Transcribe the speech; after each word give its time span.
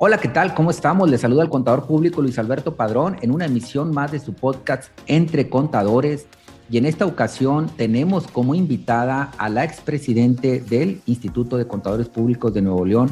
Hola, 0.00 0.18
¿qué 0.18 0.28
tal? 0.28 0.54
¿Cómo 0.54 0.70
estamos? 0.70 1.10
Les 1.10 1.22
saluda 1.22 1.42
el 1.42 1.48
contador 1.48 1.84
público 1.84 2.22
Luis 2.22 2.38
Alberto 2.38 2.76
Padrón 2.76 3.16
en 3.20 3.32
una 3.32 3.46
emisión 3.46 3.90
más 3.90 4.12
de 4.12 4.20
su 4.20 4.32
podcast 4.32 4.92
Entre 5.08 5.50
Contadores. 5.50 6.28
Y 6.70 6.78
en 6.78 6.86
esta 6.86 7.04
ocasión 7.04 7.66
tenemos 7.76 8.28
como 8.28 8.54
invitada 8.54 9.32
a 9.38 9.48
la 9.48 9.64
expresidente 9.64 10.60
del 10.60 11.02
Instituto 11.06 11.56
de 11.56 11.66
Contadores 11.66 12.08
Públicos 12.08 12.54
de 12.54 12.62
Nuevo 12.62 12.84
León, 12.84 13.10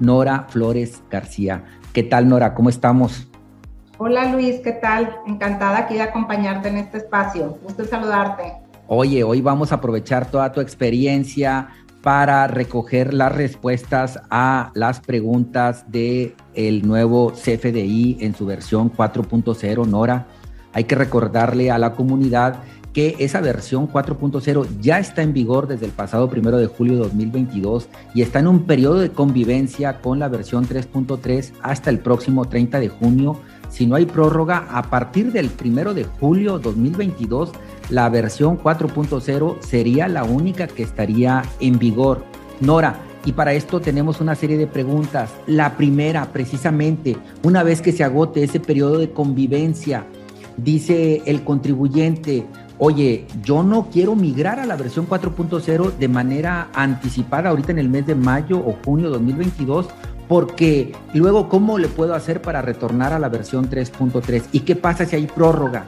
Nora 0.00 0.46
Flores 0.48 1.04
García. 1.08 1.66
¿Qué 1.92 2.02
tal, 2.02 2.28
Nora? 2.28 2.52
¿Cómo 2.54 2.68
estamos? 2.68 3.28
Hola, 3.98 4.32
Luis, 4.32 4.58
¿qué 4.58 4.72
tal? 4.72 5.14
Encantada 5.28 5.78
aquí 5.78 5.94
de 5.94 6.02
acompañarte 6.02 6.68
en 6.68 6.78
este 6.78 6.98
espacio. 6.98 7.60
Gusto 7.62 7.84
saludarte. 7.84 8.54
Oye, 8.88 9.22
hoy 9.22 9.40
vamos 9.40 9.70
a 9.70 9.76
aprovechar 9.76 10.28
toda 10.28 10.50
tu 10.50 10.60
experiencia 10.60 11.68
para 12.04 12.46
recoger 12.48 13.14
las 13.14 13.34
respuestas 13.34 14.20
a 14.28 14.70
las 14.74 15.00
preguntas 15.00 15.90
de 15.90 16.36
el 16.52 16.86
nuevo 16.86 17.32
CFDI 17.32 18.18
en 18.20 18.34
su 18.34 18.44
versión 18.44 18.92
4.0, 18.92 19.88
Nora. 19.88 20.26
Hay 20.74 20.84
que 20.84 20.96
recordarle 20.96 21.70
a 21.70 21.78
la 21.78 21.94
comunidad 21.94 22.60
que 22.92 23.16
esa 23.20 23.40
versión 23.40 23.90
4.0 23.90 24.66
ya 24.82 24.98
está 24.98 25.22
en 25.22 25.32
vigor 25.32 25.66
desde 25.66 25.86
el 25.86 25.92
pasado 25.92 26.28
primero 26.28 26.58
de 26.58 26.66
julio 26.66 26.92
de 26.92 27.00
2022 27.04 27.88
y 28.14 28.20
está 28.20 28.38
en 28.38 28.48
un 28.48 28.64
periodo 28.64 29.00
de 29.00 29.08
convivencia 29.08 30.02
con 30.02 30.18
la 30.18 30.28
versión 30.28 30.68
3.3 30.68 31.52
hasta 31.62 31.88
el 31.88 32.00
próximo 32.00 32.44
30 32.44 32.80
de 32.80 32.88
junio. 32.90 33.40
Si 33.74 33.86
no 33.86 33.96
hay 33.96 34.06
prórroga, 34.06 34.68
a 34.70 34.84
partir 34.84 35.32
del 35.32 35.50
primero 35.50 35.94
de 35.94 36.04
julio 36.04 36.60
2022 36.60 37.50
la 37.90 38.08
versión 38.08 38.56
4.0 38.56 39.60
sería 39.62 40.06
la 40.06 40.22
única 40.22 40.68
que 40.68 40.84
estaría 40.84 41.42
en 41.58 41.80
vigor. 41.80 42.24
Nora, 42.60 43.00
y 43.24 43.32
para 43.32 43.52
esto 43.52 43.80
tenemos 43.80 44.20
una 44.20 44.36
serie 44.36 44.56
de 44.58 44.68
preguntas. 44.68 45.32
La 45.48 45.76
primera, 45.76 46.26
precisamente, 46.32 47.16
una 47.42 47.64
vez 47.64 47.82
que 47.82 47.90
se 47.90 48.04
agote 48.04 48.44
ese 48.44 48.60
periodo 48.60 48.98
de 48.98 49.10
convivencia, 49.10 50.06
dice 50.56 51.22
el 51.26 51.42
contribuyente, 51.42 52.46
oye, 52.78 53.26
yo 53.42 53.64
no 53.64 53.88
quiero 53.90 54.14
migrar 54.14 54.60
a 54.60 54.66
la 54.66 54.76
versión 54.76 55.08
4.0 55.08 55.96
de 55.96 56.08
manera 56.08 56.68
anticipada 56.74 57.50
ahorita 57.50 57.72
en 57.72 57.80
el 57.80 57.88
mes 57.88 58.06
de 58.06 58.14
mayo 58.14 58.58
o 58.58 58.76
junio 58.84 59.06
de 59.06 59.14
2022, 59.14 59.88
porque 60.28 60.92
luego, 61.12 61.48
¿cómo 61.48 61.78
le 61.78 61.88
puedo 61.88 62.14
hacer 62.14 62.42
para 62.42 62.62
retornar 62.62 63.12
a 63.12 63.18
la 63.18 63.28
versión 63.28 63.70
3.3? 63.70 64.44
¿Y 64.52 64.60
qué 64.60 64.76
pasa 64.76 65.04
si 65.04 65.16
hay 65.16 65.26
prórroga? 65.26 65.84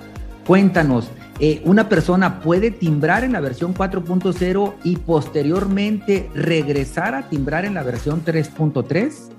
Cuéntanos, 0.47 1.11
eh, 1.41 1.61
una 1.65 1.89
persona 1.89 2.41
puede 2.41 2.71
timbrar 2.71 3.25
en 3.25 3.33
la 3.33 3.41
versión 3.41 3.75
4.0 3.75 4.75
y 4.85 4.97
posteriormente 4.97 6.31
regresar 6.35 7.15
a 7.15 7.29
timbrar 7.29 7.65
en 7.65 7.75
la 7.75 7.83
versión 7.83 8.25
3.3? 8.25 9.36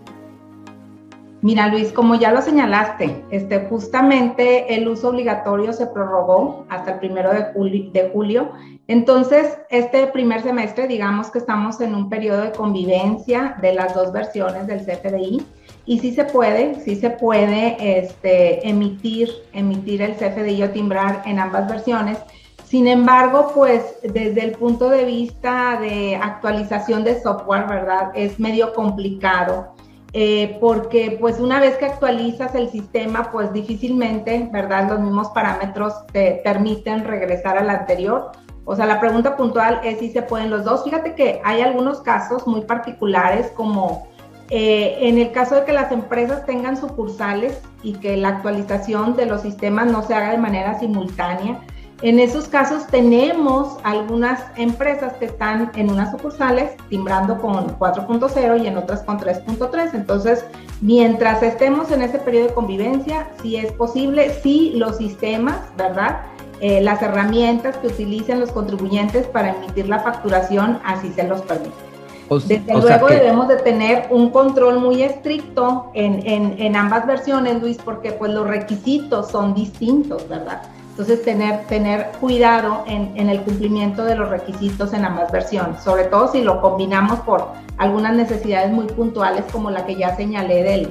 Mira, 1.41 1.67
Luis, 1.67 1.91
como 1.91 2.15
ya 2.15 2.31
lo 2.31 2.41
señalaste, 2.41 3.23
este, 3.29 3.67
justamente 3.69 4.73
el 4.73 4.87
uso 4.87 5.09
obligatorio 5.09 5.71
se 5.71 5.85
prorrogó 5.85 6.65
hasta 6.69 6.93
el 6.93 6.99
primero 6.99 7.31
de 7.31 8.09
julio. 8.11 8.49
Entonces, 8.87 9.57
este 9.69 10.07
primer 10.07 10.41
semestre, 10.41 10.87
digamos 10.87 11.29
que 11.29 11.37
estamos 11.37 11.79
en 11.81 11.93
un 11.93 12.09
periodo 12.09 12.41
de 12.41 12.51
convivencia 12.53 13.55
de 13.61 13.73
las 13.73 13.93
dos 13.93 14.11
versiones 14.11 14.65
del 14.65 14.79
CFDI 14.79 15.45
y 15.85 15.99
sí 15.99 16.11
se 16.13 16.25
puede, 16.25 16.81
sí 16.81 16.95
se 16.95 17.11
puede 17.11 17.77
este, 17.99 18.67
emitir, 18.67 19.29
emitir 19.53 20.01
el 20.01 20.15
CFDI 20.15 20.63
o 20.63 20.69
timbrar 20.71 21.21
en 21.25 21.37
ambas 21.37 21.69
versiones. 21.69 22.17
Sin 22.63 22.87
embargo, 22.87 23.51
pues 23.53 23.95
desde 24.01 24.43
el 24.43 24.51
punto 24.53 24.89
de 24.89 25.05
vista 25.05 25.77
de 25.79 26.15
actualización 26.15 27.03
de 27.03 27.21
software, 27.21 27.67
¿verdad? 27.67 28.11
Es 28.15 28.39
medio 28.39 28.73
complicado. 28.73 29.76
Eh, 30.13 30.57
porque 30.61 31.17
pues 31.19 31.39
una 31.39 31.59
vez 31.59 31.77
que 31.77 31.85
actualizas 31.85 32.55
el 32.55 32.69
sistema, 32.69 33.29
pues 33.31 33.51
difícilmente, 33.51 34.49
¿verdad? 34.51 34.89
Los 34.89 34.99
mismos 35.01 35.29
parámetros 35.29 35.93
te 36.07 36.41
permiten 36.43 37.03
regresar 37.03 37.57
al 37.57 37.69
anterior. 37.69 38.31
O 38.65 38.75
sea, 38.75 38.85
la 38.85 38.99
pregunta 38.99 39.37
puntual 39.37 39.81
es 39.83 39.99
si 39.99 40.09
se 40.09 40.21
pueden 40.21 40.49
los 40.49 40.63
dos. 40.63 40.83
Fíjate 40.83 41.13
que 41.13 41.41
hay 41.43 41.61
algunos 41.61 42.01
casos 42.01 42.47
muy 42.47 42.61
particulares 42.61 43.51
como 43.51 44.07
eh, 44.49 44.97
en 45.01 45.17
el 45.17 45.31
caso 45.31 45.55
de 45.55 45.65
que 45.65 45.73
las 45.73 45.91
empresas 45.91 46.45
tengan 46.45 46.77
sucursales 46.77 47.59
y 47.83 47.93
que 47.93 48.15
la 48.15 48.29
actualización 48.29 49.15
de 49.17 49.25
los 49.25 49.41
sistemas 49.41 49.87
no 49.87 50.03
se 50.03 50.13
haga 50.13 50.31
de 50.31 50.37
manera 50.37 50.79
simultánea, 50.79 51.59
en 52.03 52.19
esos 52.19 52.47
casos 52.47 52.85
tenemos 52.87 53.77
algunas 53.83 54.39
empresas 54.55 55.13
que 55.13 55.25
están 55.25 55.71
en 55.75 55.89
unas 55.89 56.11
sucursales 56.11 56.71
timbrando 56.89 57.39
con 57.39 57.77
4.0 57.79 58.63
y 58.63 58.67
en 58.67 58.77
otras 58.77 59.01
con 59.01 59.19
3.3. 59.19 59.91
Entonces, 59.93 60.45
mientras 60.81 61.41
estemos 61.41 61.91
en 61.91 62.03
ese 62.03 62.19
periodo 62.19 62.47
de 62.47 62.53
convivencia, 62.53 63.27
si 63.41 63.55
es 63.55 63.71
posible, 63.71 64.31
si 64.43 64.71
los 64.75 64.97
sistemas, 64.97 65.57
¿verdad? 65.75 66.21
Eh, 66.59 66.81
las 66.81 67.01
herramientas 67.01 67.77
que 67.77 67.87
utilicen 67.87 68.39
los 68.39 68.51
contribuyentes 68.51 69.25
para 69.25 69.55
emitir 69.55 69.89
la 69.89 69.99
facturación, 69.99 70.79
así 70.83 71.11
se 71.13 71.23
los 71.23 71.41
permite. 71.41 71.87
Desde 72.29 72.73
luego 72.73 73.07
debemos 73.07 73.47
de 73.47 73.55
tener 73.55 74.07
un 74.09 74.31
control 74.31 74.79
muy 74.79 75.01
estricto 75.01 75.91
en, 75.93 76.21
en, 76.25 76.75
ambas 76.75 77.07
versiones, 77.07 77.61
Luis, 77.61 77.77
porque 77.77 78.11
pues 78.11 78.33
los 78.33 78.45
requisitos 78.45 79.31
son 79.31 79.53
distintos, 79.53 80.27
¿verdad? 80.27 80.61
Entonces, 80.97 81.23
tener, 81.23 81.65
tener 81.67 82.07
cuidado 82.19 82.83
en, 82.87 83.11
en, 83.15 83.29
el 83.29 83.41
cumplimiento 83.41 84.03
de 84.03 84.15
los 84.15 84.29
requisitos 84.29 84.93
en 84.93 85.05
ambas 85.05 85.31
versiones, 85.31 85.83
sobre 85.83 86.05
todo 86.05 86.31
si 86.31 86.41
lo 86.41 86.59
combinamos 86.59 87.19
por 87.19 87.49
algunas 87.77 88.15
necesidades 88.15 88.71
muy 88.71 88.87
puntuales 88.87 89.45
como 89.51 89.69
la 89.69 89.85
que 89.85 89.95
ya 89.95 90.15
señalé 90.15 90.63
del, 90.63 90.89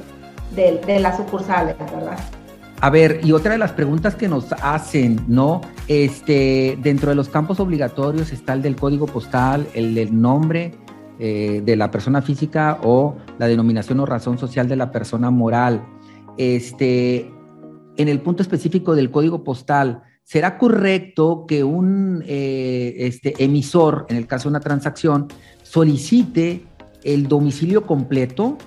del, 0.55 0.81
de 0.83 1.01
las 1.01 1.17
sucursales, 1.17 1.77
¿verdad? 1.79 2.17
A 2.83 2.89
ver, 2.89 3.19
y 3.25 3.33
otra 3.33 3.51
de 3.51 3.59
las 3.59 3.73
preguntas 3.73 4.15
que 4.15 4.29
nos 4.29 4.53
hacen, 4.63 5.25
¿no? 5.27 5.61
Este, 5.89 6.79
dentro 6.81 7.09
de 7.09 7.17
los 7.17 7.29
campos 7.29 7.59
obligatorios 7.59 8.33
está 8.33 8.53
el 8.53 8.63
del 8.63 8.77
código 8.77 9.07
postal, 9.07 9.67
el 9.75 9.97
del 9.97 10.21
nombre, 10.21 10.73
eh, 11.19 11.63
de 11.65 11.75
la 11.75 11.91
persona 11.91 12.23
física 12.23 12.79
o 12.85 13.17
la 13.39 13.49
denominación 13.49 13.99
o 13.99 14.07
razón 14.07 14.39
social 14.39 14.69
de 14.69 14.77
la 14.77 14.93
persona 14.93 15.33
moral. 15.33 15.83
Este, 16.39 17.33
en 17.97 18.09
el 18.09 18.21
punto 18.21 18.43
específico 18.43 18.95
del 18.95 19.11
código 19.11 19.45
postal, 19.45 20.03
¿será 20.25 20.59
correcto 20.59 21.45
que 21.47 21.65
un 21.65 22.23
eh, 22.27 22.95
este, 22.99 23.43
emisor, 23.43 24.07
en 24.09 24.17
el 24.17 24.27
caso 24.27 24.45
de 24.45 24.51
una 24.51 24.61
transacción, 24.61 25.29
solicite 25.63 26.65
el 27.05 27.29
domicilio 27.29 27.85
completo 27.85 28.59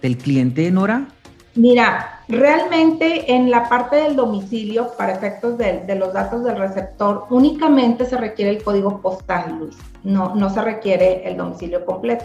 del 0.00 0.16
cliente, 0.16 0.70
Nora? 0.70 1.08
Mira, 1.54 2.20
realmente 2.28 3.32
en 3.32 3.50
la 3.50 3.68
parte 3.68 3.96
del 3.96 4.14
domicilio, 4.14 4.90
para 4.98 5.14
efectos 5.14 5.56
de, 5.56 5.94
los 5.96 6.12
datos 6.12 6.44
del 6.44 6.58
receptor, 6.58 7.24
únicamente 7.30 8.04
se 8.04 8.16
requiere 8.16 8.50
el 8.50 8.62
código 8.62 9.00
postal, 9.00 9.58
Luis. 9.58 9.76
No, 10.04 10.34
no 10.34 10.50
se 10.50 10.60
requiere 10.60 11.26
el 11.26 11.36
domicilio 11.36 11.84
completo. 11.86 12.24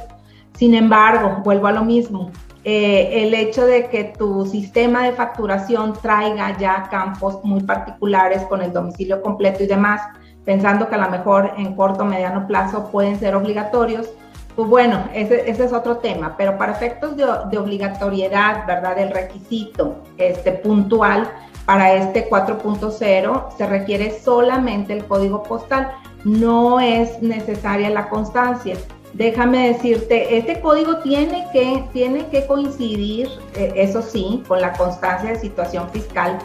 Sin 0.57 0.75
embargo, 0.75 1.41
vuelvo 1.45 1.67
a 1.67 1.71
lo 1.71 1.85
mismo. 1.85 2.29
Eh, 2.63 3.23
el 3.23 3.33
hecho 3.33 3.65
de 3.65 3.89
que 3.89 4.03
tu 4.03 4.45
sistema 4.45 5.03
de 5.05 5.13
facturación 5.13 5.93
traiga 5.93 6.55
ya 6.59 6.87
campos 6.91 7.39
muy 7.43 7.63
particulares 7.63 8.43
con 8.43 8.61
el 8.61 8.71
domicilio 8.71 9.21
completo 9.21 9.63
y 9.63 9.67
demás, 9.67 10.01
pensando 10.45 10.87
que 10.87 10.95
a 10.95 10.99
lo 10.99 11.09
mejor 11.09 11.53
en 11.57 11.75
corto 11.75 12.03
o 12.03 12.05
mediano 12.05 12.45
plazo 12.45 12.89
pueden 12.91 13.19
ser 13.19 13.35
obligatorios, 13.35 14.09
pues 14.55 14.67
bueno, 14.69 15.05
ese, 15.13 15.49
es 15.49 15.73
otro 15.73 15.97
tema, 15.97 16.35
pero 16.37 16.57
para 16.57 16.73
efectos 16.73 17.15
de, 17.15 17.57
obligatoriedad, 17.57 18.67
¿verdad? 18.67 18.95
Del 18.95 19.11
requisito 19.11 20.03
este, 20.17 20.51
puntual 20.51 21.31
para 21.65 21.93
este 21.93 22.29
4.0 22.29 23.57
se 23.57 23.65
requiere 23.65 24.19
solamente 24.19 24.93
el 24.93 25.05
código 25.05 25.41
postal, 25.41 25.91
no 26.25 26.79
es 26.79 27.21
necesaria 27.21 27.89
la 27.89 28.09
constancia. 28.09 28.75
Déjame 29.13 29.73
decirte, 29.73 30.37
este 30.37 30.61
código 30.61 30.97
tiene 30.97 31.45
que, 31.51 31.83
tiene 31.91 32.27
que 32.27 32.45
coincidir, 32.45 33.27
eh, 33.55 33.73
eso 33.75 34.01
sí, 34.01 34.43
con 34.47 34.61
la 34.61 34.73
constancia 34.73 35.31
de 35.31 35.39
situación 35.39 35.89
fiscal 35.91 36.39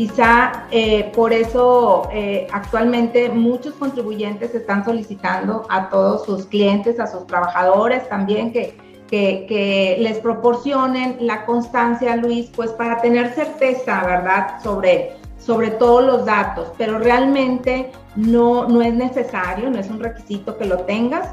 Quizá 0.00 0.64
eh, 0.70 1.12
por 1.14 1.30
eso 1.30 2.08
eh, 2.10 2.46
actualmente 2.52 3.28
muchos 3.28 3.74
contribuyentes 3.74 4.54
están 4.54 4.82
solicitando 4.82 5.66
a 5.68 5.90
todos 5.90 6.24
sus 6.24 6.46
clientes, 6.46 6.98
a 6.98 7.06
sus 7.06 7.26
trabajadores 7.26 8.08
también 8.08 8.50
que, 8.50 8.78
que, 9.10 9.96
les 10.00 10.18
proporcionen 10.20 11.18
la 11.20 11.44
constancia, 11.44 12.16
Luis, 12.16 12.50
pues 12.56 12.70
para 12.70 13.02
tener 13.02 13.34
certeza, 13.34 14.02
¿verdad?, 14.06 14.62
sobre, 14.62 15.16
sobre 15.36 15.70
todos 15.72 16.02
los 16.02 16.24
datos, 16.24 16.68
pero 16.78 16.98
realmente 16.98 17.92
no, 18.16 18.66
no 18.68 18.80
es 18.80 18.94
necesario, 18.94 19.68
no 19.68 19.78
es 19.78 19.90
un 19.90 20.00
requisito 20.00 20.56
que 20.56 20.64
lo 20.64 20.78
tengas. 20.84 21.28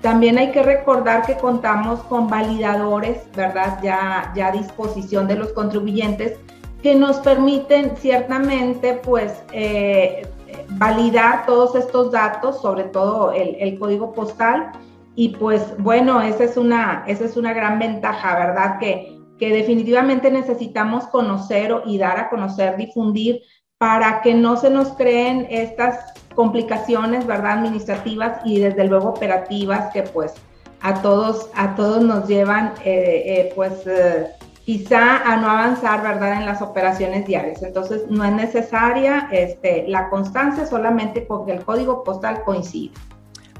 También 0.00 0.38
hay 0.38 0.50
que 0.50 0.62
recordar 0.62 1.26
que 1.26 1.36
contamos 1.36 2.00
con 2.04 2.28
validadores, 2.28 3.18
¿verdad? 3.36 3.78
Ya, 3.82 4.32
ya 4.34 4.48
a 4.48 4.52
disposición 4.52 5.28
de 5.28 5.36
los 5.36 5.52
contribuyentes 5.52 6.38
que 6.82 6.94
nos 6.94 7.18
permiten 7.18 7.96
ciertamente 7.96 8.94
pues 8.94 9.42
eh, 9.52 10.26
validar 10.70 11.44
todos 11.44 11.74
estos 11.74 12.10
datos, 12.12 12.60
sobre 12.62 12.84
todo 12.84 13.32
el, 13.32 13.78
código 13.78 14.12
postal. 14.12 14.72
Y 15.14 15.30
pues 15.30 15.74
bueno, 15.78 16.22
esa 16.22 16.44
es 16.44 16.56
una, 16.56 17.04
esa 17.06 17.24
es 17.24 17.36
una 17.36 17.52
gran 17.52 17.78
ventaja, 17.78 18.38
¿verdad? 18.38 18.78
Que, 18.78 19.18
que 19.38 19.50
definitivamente 19.50 20.30
necesitamos 20.30 21.06
conocer 21.08 21.74
y 21.84 21.98
dar 21.98 22.18
a 22.18 22.30
conocer, 22.30 22.76
difundir, 22.76 23.42
para 23.76 24.20
que 24.22 24.34
no 24.34 24.56
se 24.56 24.70
nos 24.70 24.92
creen 24.92 25.46
estas 25.50 26.12
complicaciones, 26.40 27.26
¿verdad? 27.26 27.58
Administrativas 27.58 28.40
y 28.46 28.60
desde 28.60 28.84
luego 28.84 29.10
operativas 29.10 29.92
que 29.92 30.04
pues 30.04 30.32
a 30.80 31.02
todos, 31.02 31.50
a 31.54 31.74
todos 31.74 32.02
nos 32.02 32.26
llevan 32.26 32.72
eh, 32.82 33.24
eh, 33.26 33.52
pues 33.54 33.86
eh, 33.86 34.26
quizá 34.64 35.18
a 35.18 35.36
no 35.36 35.50
avanzar, 35.50 36.02
¿verdad? 36.02 36.40
En 36.40 36.46
las 36.46 36.62
operaciones 36.62 37.26
diarias. 37.26 37.62
Entonces 37.62 38.04
no 38.08 38.24
es 38.24 38.32
necesaria 38.32 39.28
este, 39.30 39.84
la 39.86 40.08
constancia 40.08 40.64
solamente 40.64 41.20
porque 41.20 41.52
el 41.52 41.62
código 41.62 42.04
postal 42.04 42.42
coincide. 42.42 42.94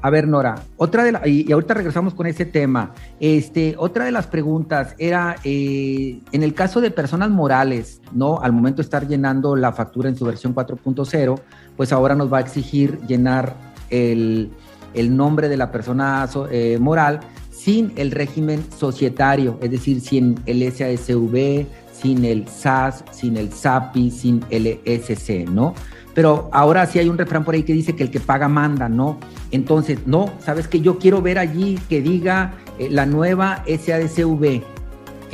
A 0.03 0.09
ver, 0.09 0.27
Nora, 0.27 0.55
otra 0.77 1.03
de 1.03 1.11
la, 1.11 1.27
y, 1.27 1.51
ahorita 1.51 1.75
regresamos 1.75 2.15
con 2.15 2.25
ese 2.25 2.45
tema. 2.45 2.93
Este, 3.19 3.75
otra 3.77 4.05
de 4.05 4.11
las 4.11 4.25
preguntas 4.25 4.95
era, 4.97 5.35
eh, 5.43 6.19
en 6.31 6.43
el 6.43 6.55
caso 6.55 6.81
de 6.81 6.89
personas 6.89 7.29
morales, 7.29 8.01
¿no? 8.11 8.39
Al 8.41 8.51
momento 8.51 8.77
de 8.77 8.83
estar 8.83 9.07
llenando 9.07 9.55
la 9.55 9.71
factura 9.73 10.09
en 10.09 10.15
su 10.15 10.25
versión 10.25 10.55
4.0, 10.55 11.39
pues 11.77 11.93
ahora 11.93 12.15
nos 12.15 12.33
va 12.33 12.39
a 12.39 12.41
exigir 12.41 12.99
llenar 13.07 13.55
el, 13.91 14.49
nombre 14.95 15.49
de 15.49 15.57
la 15.57 15.71
persona 15.71 16.27
eh, 16.49 16.77
moral 16.79 17.19
sin 17.51 17.93
el 17.95 18.09
régimen 18.09 18.65
societario, 18.75 19.59
es 19.61 19.69
decir, 19.69 20.01
sin 20.01 20.39
el 20.47 20.63
SASV, 20.71 21.67
sin 21.93 22.25
el 22.25 22.47
SAS, 22.47 23.03
sin 23.11 23.37
el 23.37 23.51
SAPI, 23.51 24.09
sin 24.09 24.43
el 24.49 24.79
ESC, 24.83 25.47
¿no? 25.47 25.75
Pero 26.13 26.49
ahora 26.51 26.85
sí 26.85 26.99
hay 26.99 27.07
un 27.07 27.17
refrán 27.17 27.43
por 27.43 27.55
ahí 27.55 27.63
que 27.63 27.73
dice 27.73 27.95
que 27.95 28.03
el 28.03 28.11
que 28.11 28.19
paga 28.19 28.47
manda, 28.47 28.89
¿no? 28.89 29.17
Entonces, 29.51 29.99
no, 30.05 30.31
sabes 30.39 30.67
que 30.67 30.81
yo 30.81 30.99
quiero 30.99 31.21
ver 31.21 31.39
allí 31.39 31.79
que 31.89 32.01
diga 32.01 32.53
eh, 32.79 32.89
la 32.89 33.05
nueva 33.05 33.63
SADCV. 33.67 34.61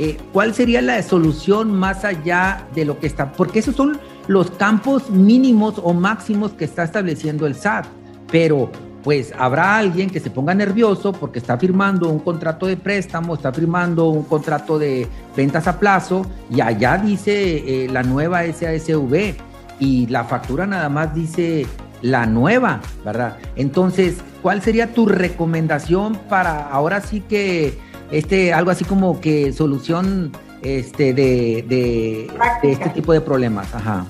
Eh, 0.00 0.16
¿Cuál 0.32 0.54
sería 0.54 0.80
la 0.80 1.02
solución 1.02 1.72
más 1.72 2.04
allá 2.04 2.66
de 2.74 2.84
lo 2.84 3.00
que 3.00 3.08
está? 3.08 3.32
Porque 3.32 3.58
esos 3.58 3.74
son 3.74 3.98
los 4.28 4.50
campos 4.52 5.10
mínimos 5.10 5.80
o 5.82 5.92
máximos 5.92 6.52
que 6.52 6.64
está 6.64 6.84
estableciendo 6.84 7.46
el 7.46 7.56
SAT. 7.56 7.86
Pero 8.30 8.70
pues 9.02 9.32
habrá 9.38 9.78
alguien 9.78 10.10
que 10.10 10.20
se 10.20 10.30
ponga 10.30 10.54
nervioso 10.54 11.12
porque 11.12 11.38
está 11.38 11.56
firmando 11.56 12.08
un 12.08 12.18
contrato 12.18 12.66
de 12.66 12.76
préstamo, 12.76 13.34
está 13.34 13.52
firmando 13.52 14.08
un 14.08 14.24
contrato 14.24 14.78
de 14.78 15.06
ventas 15.36 15.66
a 15.66 15.78
plazo 15.78 16.26
y 16.50 16.60
allá 16.60 16.98
dice 16.98 17.84
eh, 17.84 17.88
la 17.88 18.02
nueva 18.02 18.42
SASV 18.42 19.47
y 19.78 20.06
la 20.06 20.24
factura 20.24 20.66
nada 20.66 20.88
más 20.88 21.14
dice 21.14 21.66
la 22.02 22.26
nueva, 22.26 22.80
¿verdad? 23.04 23.36
Entonces, 23.56 24.18
¿cuál 24.42 24.62
sería 24.62 24.92
tu 24.92 25.06
recomendación 25.06 26.16
para 26.28 26.68
ahora 26.68 27.00
sí 27.00 27.20
que 27.20 27.78
este 28.10 28.52
algo 28.52 28.70
así 28.70 28.84
como 28.84 29.20
que 29.20 29.52
solución 29.52 30.32
este 30.62 31.12
de, 31.12 31.64
de, 31.68 32.30
este 32.62 32.90
tipo 32.90 33.12
de 33.12 33.20
problemas? 33.20 33.74
Ajá. 33.74 34.04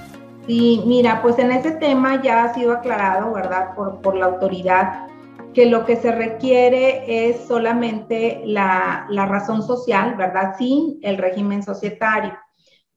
Sí, 0.46 0.82
mira, 0.86 1.20
pues 1.20 1.38
en 1.38 1.52
ese 1.52 1.72
tema 1.72 2.22
ya 2.22 2.44
ha 2.44 2.54
sido 2.54 2.72
aclarado, 2.72 3.32
¿verdad? 3.34 3.74
Por, 3.74 4.00
por 4.00 4.16
la 4.16 4.26
autoridad 4.26 5.06
que 5.52 5.66
lo 5.66 5.84
que 5.84 5.96
se 5.96 6.12
requiere 6.12 7.28
es 7.28 7.46
solamente 7.46 8.42
la, 8.44 9.06
la 9.10 9.26
razón 9.26 9.62
social, 9.62 10.14
¿verdad? 10.16 10.54
Sin 10.56 10.98
el 11.02 11.18
régimen 11.18 11.62
societario. 11.62 12.32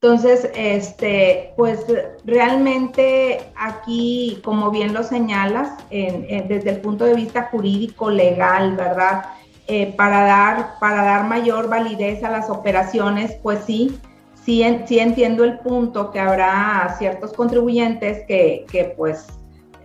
Entonces, 0.03 0.49
este, 0.55 1.53
pues 1.55 1.85
realmente 2.25 3.39
aquí, 3.55 4.41
como 4.43 4.71
bien 4.71 4.95
lo 4.95 5.03
señalas, 5.03 5.77
desde 5.91 6.71
el 6.71 6.81
punto 6.81 7.05
de 7.05 7.13
vista 7.13 7.49
jurídico, 7.51 8.09
legal, 8.09 8.75
¿verdad? 8.75 9.25
Eh, 9.67 9.93
para, 9.95 10.23
dar, 10.25 10.79
para 10.79 11.03
dar 11.03 11.25
mayor 11.25 11.69
validez 11.69 12.23
a 12.23 12.31
las 12.31 12.49
operaciones, 12.49 13.37
pues 13.43 13.59
sí, 13.63 13.95
sí, 14.43 14.65
sí 14.87 14.97
entiendo 14.97 15.43
el 15.43 15.59
punto 15.59 16.09
que 16.09 16.19
habrá 16.19 16.95
ciertos 16.97 17.31
contribuyentes 17.33 18.25
que, 18.27 18.65
que 18.71 18.95
pues 18.97 19.27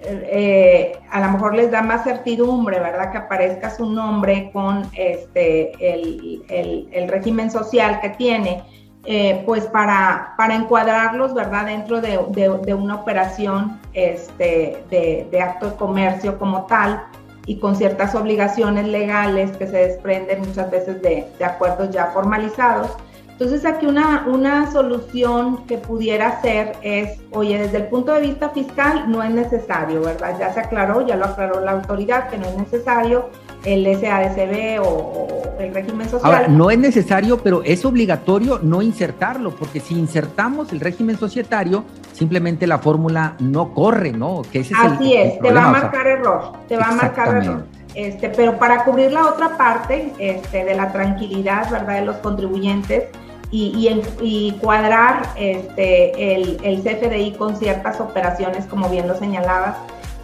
eh, 0.00 0.98
a 1.10 1.20
lo 1.20 1.32
mejor 1.32 1.54
les 1.54 1.70
da 1.70 1.82
más 1.82 2.04
certidumbre, 2.04 2.80
¿verdad? 2.80 3.12
Que 3.12 3.18
aparezca 3.18 3.68
su 3.68 3.84
nombre 3.84 4.48
con 4.54 4.90
este, 4.94 5.72
el, 5.78 6.42
el 6.90 7.08
régimen 7.08 7.50
social 7.50 8.00
que 8.00 8.08
tiene 8.08 8.62
eh, 9.08 9.44
pues 9.46 9.66
para, 9.66 10.34
para 10.36 10.56
encuadrarlos, 10.56 11.32
¿verdad? 11.32 11.66
Dentro 11.66 12.00
de, 12.00 12.18
de, 12.64 12.74
una 12.74 12.96
operación 12.96 13.78
este, 13.92 14.82
de, 14.90 15.28
de, 15.30 15.40
acto 15.40 15.70
de 15.70 15.76
comercio 15.76 16.36
como 16.40 16.66
tal 16.66 17.04
y 17.46 17.60
con 17.60 17.76
ciertas 17.76 18.16
obligaciones 18.16 18.88
legales 18.88 19.56
que 19.56 19.68
se 19.68 19.76
desprenden 19.76 20.40
muchas 20.40 20.72
veces 20.72 21.00
de, 21.02 21.24
acuerdos 21.44 21.90
ya 21.90 22.06
formalizados. 22.06 22.90
Entonces 23.30 23.64
aquí 23.64 23.86
una, 23.86 24.26
una 24.26 24.72
solución 24.72 25.66
que 25.66 25.78
pudiera 25.78 26.40
ser 26.40 26.72
es, 26.82 27.20
oye, 27.30 27.58
desde 27.58 27.76
el 27.76 27.86
punto 27.86 28.12
de 28.12 28.22
vista 28.22 28.48
fiscal 28.48 29.08
no 29.08 29.22
es 29.22 29.30
necesario, 29.30 30.00
¿verdad? 30.00 30.36
Ya 30.40 30.52
se 30.52 30.58
aclaró, 30.58 31.06
ya 31.06 31.14
lo 31.14 31.26
aclaró 31.26 31.60
la 31.60 31.72
autoridad 31.72 32.28
que 32.28 32.38
no 32.38 32.46
es 32.46 32.56
necesario 32.56 33.30
el 33.64 33.84
SADCB 34.00 34.80
o, 34.82 35.42
el 35.58 35.72
régimen 35.72 36.08
social. 36.08 36.34
Ahora, 36.34 36.48
no 36.48 36.70
es 36.70 36.78
necesario, 36.78 37.38
pero 37.38 37.62
es 37.64 37.84
obligatorio 37.84 38.60
no 38.62 38.82
insertarlo, 38.82 39.56
porque 39.56 39.80
si 39.80 39.98
insertamos 39.98 40.72
el 40.72 40.80
régimen 40.80 41.16
societario, 41.18 41.84
simplemente 42.12 42.66
la 42.66 42.78
fórmula 42.78 43.36
no 43.40 43.72
corre, 43.72 44.12
¿no? 44.12 44.42
Que 44.42 44.60
Así 44.60 45.14
es, 45.14 45.40
te 45.40 45.52
va 45.52 45.64
a 45.64 45.70
marcar 45.70 46.06
error, 46.06 46.52
te 46.68 46.76
va 46.76 46.88
a 46.88 46.92
marcar 46.92 47.36
error. 47.36 47.64
Este, 47.94 48.28
pero 48.28 48.58
para 48.58 48.84
cubrir 48.84 49.10
la 49.10 49.26
otra 49.26 49.56
parte 49.56 50.12
este, 50.18 50.64
de 50.66 50.74
la 50.74 50.92
tranquilidad, 50.92 51.70
¿verdad?, 51.70 51.94
de 51.94 52.04
los 52.04 52.16
contribuyentes 52.16 53.04
y, 53.50 54.02
y, 54.20 54.52
cuadrar 54.60 55.22
este, 55.36 56.34
el, 56.34 56.58
el 56.62 56.82
CFDI 56.82 57.32
con 57.38 57.56
ciertas 57.56 58.00
operaciones, 58.00 58.66
como 58.66 58.90
bien 58.90 59.08
lo 59.08 59.16
señalabas, 59.16 59.76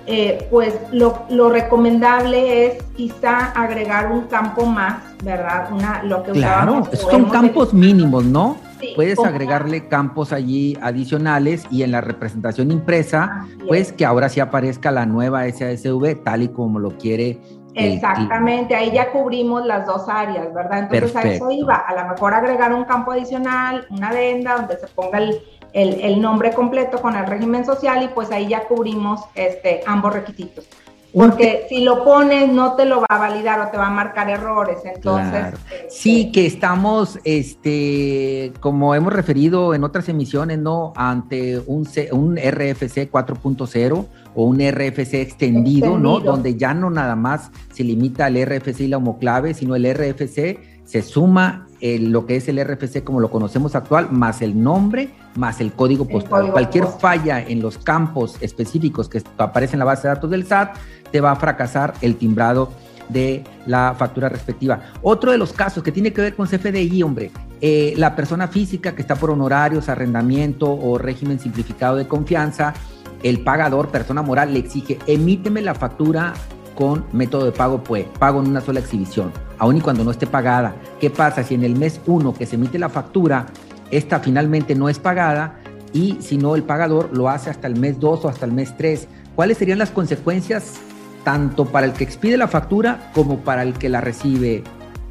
eh, 0.06 0.48
pues 0.50 0.74
lo, 0.90 1.48
recomendable 1.50 2.66
es 2.66 2.82
quizá 2.96 3.52
agregar 3.52 4.10
un 4.10 4.22
campo 4.22 4.66
más, 4.66 5.02
¿verdad? 5.22 5.68
Una, 5.72 6.02
lo 6.02 6.22
que 6.22 6.32
claro, 6.32 6.88
son 6.92 7.26
campos 7.26 7.72
mínimos, 7.72 8.24
¿no? 8.24 8.56
Puedes 8.96 9.18
agregarle 9.20 9.86
campos 9.86 10.32
allí 10.32 10.76
adicionales 10.82 11.64
y 11.70 11.84
en 11.84 11.92
la 11.92 12.00
representación 12.00 12.72
impresa, 12.72 13.46
pues 13.68 13.92
que 13.92 14.04
ahora 14.04 14.28
sí 14.28 14.40
aparezca 14.40 14.90
la 14.90 15.06
nueva 15.06 15.48
SASV 15.48 16.24
tal 16.24 16.42
y 16.42 16.48
como 16.48 16.80
lo 16.80 16.96
quiere. 16.98 17.40
Exactamente, 17.74 18.74
ahí 18.74 18.90
ya 18.92 19.10
cubrimos 19.12 19.64
las 19.64 19.86
dos 19.86 20.08
áreas, 20.08 20.52
¿verdad? 20.52 20.80
Entonces 20.80 21.16
a 21.16 21.22
eso 21.22 21.50
iba, 21.50 21.76
a 21.76 21.94
lo 21.94 22.12
mejor 22.12 22.34
agregar 22.34 22.74
un 22.74 22.84
campo 22.84 23.12
adicional, 23.12 23.86
una 23.88 24.08
adenda 24.08 24.56
donde 24.56 24.76
se 24.76 24.88
ponga 24.88 25.18
el, 25.18 25.40
el, 25.72 26.20
nombre 26.20 26.52
completo 26.52 27.00
con 27.00 27.16
el 27.16 27.26
régimen 27.26 27.64
social 27.64 28.02
y 28.02 28.08
pues 28.08 28.30
ahí 28.30 28.48
ya 28.48 28.66
cubrimos 28.66 29.20
este, 29.34 29.82
ambos 29.86 30.12
requisitos. 30.12 30.66
Porque 31.14 31.66
si 31.68 31.84
lo 31.84 32.04
pones 32.04 32.50
no 32.50 32.74
te 32.74 32.86
lo 32.86 33.00
va 33.00 33.06
a 33.10 33.18
validar 33.18 33.60
o 33.60 33.70
te 33.70 33.76
va 33.76 33.88
a 33.88 33.90
marcar 33.90 34.30
errores. 34.30 34.78
Entonces, 34.84 35.52
este, 35.52 35.90
sí 35.90 36.32
que 36.32 36.46
estamos, 36.46 37.18
este, 37.24 38.52
como 38.60 38.94
hemos 38.94 39.12
referido 39.12 39.74
en 39.74 39.84
otras 39.84 40.08
emisiones, 40.08 40.58
no, 40.58 40.94
ante 40.96 41.58
un, 41.58 41.86
un 42.12 42.36
RFC 42.36 43.10
4.0 43.10 44.06
o 44.34 44.44
un 44.44 44.56
RFC 44.60 45.14
extendido, 45.14 45.98
¿no? 45.98 46.18
Donde 46.20 46.56
ya 46.56 46.72
no 46.72 46.88
nada 46.88 47.14
más 47.14 47.50
se 47.74 47.84
limita 47.84 48.26
al 48.26 48.42
RFC 48.42 48.80
y 48.80 48.88
la 48.88 48.96
homoclave, 48.96 49.52
sino 49.52 49.76
el 49.76 49.92
RFC 49.92 50.58
se 50.84 51.02
suma 51.02 51.66
lo 51.82 52.26
que 52.26 52.36
es 52.36 52.48
el 52.48 52.64
RFC 52.64 53.02
como 53.02 53.20
lo 53.20 53.30
conocemos 53.30 53.74
actual, 53.74 54.08
más 54.12 54.40
el 54.40 54.62
nombre, 54.62 55.10
más 55.34 55.60
el 55.60 55.72
código 55.72 56.06
postal. 56.06 56.52
Cualquier 56.52 56.86
falla 56.86 57.40
en 57.40 57.60
los 57.60 57.76
campos 57.78 58.36
específicos 58.40 59.08
que 59.08 59.22
aparecen 59.38 59.74
en 59.74 59.78
la 59.80 59.84
base 59.86 60.02
de 60.02 60.14
datos 60.14 60.30
del 60.30 60.46
SAT, 60.46 60.76
te 61.10 61.20
va 61.20 61.32
a 61.32 61.36
fracasar 61.36 61.94
el 62.00 62.16
timbrado 62.16 62.70
de 63.08 63.44
la 63.66 63.94
factura 63.98 64.28
respectiva. 64.28 64.80
Otro 65.02 65.32
de 65.32 65.38
los 65.38 65.52
casos 65.52 65.82
que 65.82 65.92
tiene 65.92 66.12
que 66.12 66.22
ver 66.22 66.36
con 66.36 66.46
CFDI, 66.46 67.02
hombre, 67.02 67.30
eh, 67.60 67.94
la 67.96 68.16
persona 68.16 68.48
física 68.48 68.94
que 68.94 69.02
está 69.02 69.16
por 69.16 69.30
honorarios, 69.30 69.88
arrendamiento 69.88 70.72
o 70.72 70.98
régimen 70.98 71.38
simplificado 71.38 71.96
de 71.96 72.06
confianza, 72.06 72.74
el 73.22 73.40
pagador, 73.40 73.88
persona 73.88 74.22
moral, 74.22 74.52
le 74.52 74.60
exige, 74.60 74.98
emíteme 75.06 75.62
la 75.62 75.74
factura 75.74 76.32
con 76.74 77.04
método 77.12 77.44
de 77.44 77.52
pago 77.52 77.82
pues, 77.82 78.06
pago 78.18 78.40
en 78.40 78.48
una 78.48 78.60
sola 78.60 78.80
exhibición, 78.80 79.32
aun 79.62 79.76
y 79.76 79.80
cuando 79.80 80.02
no 80.02 80.10
esté 80.10 80.26
pagada. 80.26 80.74
¿Qué 80.98 81.08
pasa 81.08 81.44
si 81.44 81.54
en 81.54 81.62
el 81.62 81.76
mes 81.76 82.00
1 82.04 82.34
que 82.34 82.46
se 82.46 82.56
emite 82.56 82.80
la 82.80 82.88
factura, 82.88 83.46
esta 83.92 84.18
finalmente 84.18 84.74
no 84.74 84.88
es 84.88 84.98
pagada 84.98 85.60
y 85.92 86.18
si 86.20 86.36
no 86.36 86.56
el 86.56 86.64
pagador 86.64 87.16
lo 87.16 87.28
hace 87.28 87.48
hasta 87.48 87.68
el 87.68 87.76
mes 87.76 88.00
2 88.00 88.24
o 88.24 88.28
hasta 88.28 88.44
el 88.44 88.50
mes 88.50 88.76
3? 88.76 89.06
¿Cuáles 89.36 89.58
serían 89.58 89.78
las 89.78 89.90
consecuencias 89.90 90.80
tanto 91.22 91.64
para 91.64 91.86
el 91.86 91.92
que 91.92 92.02
expide 92.02 92.36
la 92.36 92.48
factura 92.48 93.12
como 93.14 93.38
para 93.38 93.62
el 93.62 93.74
que 93.74 93.88
la 93.88 94.00
recibe, 94.00 94.64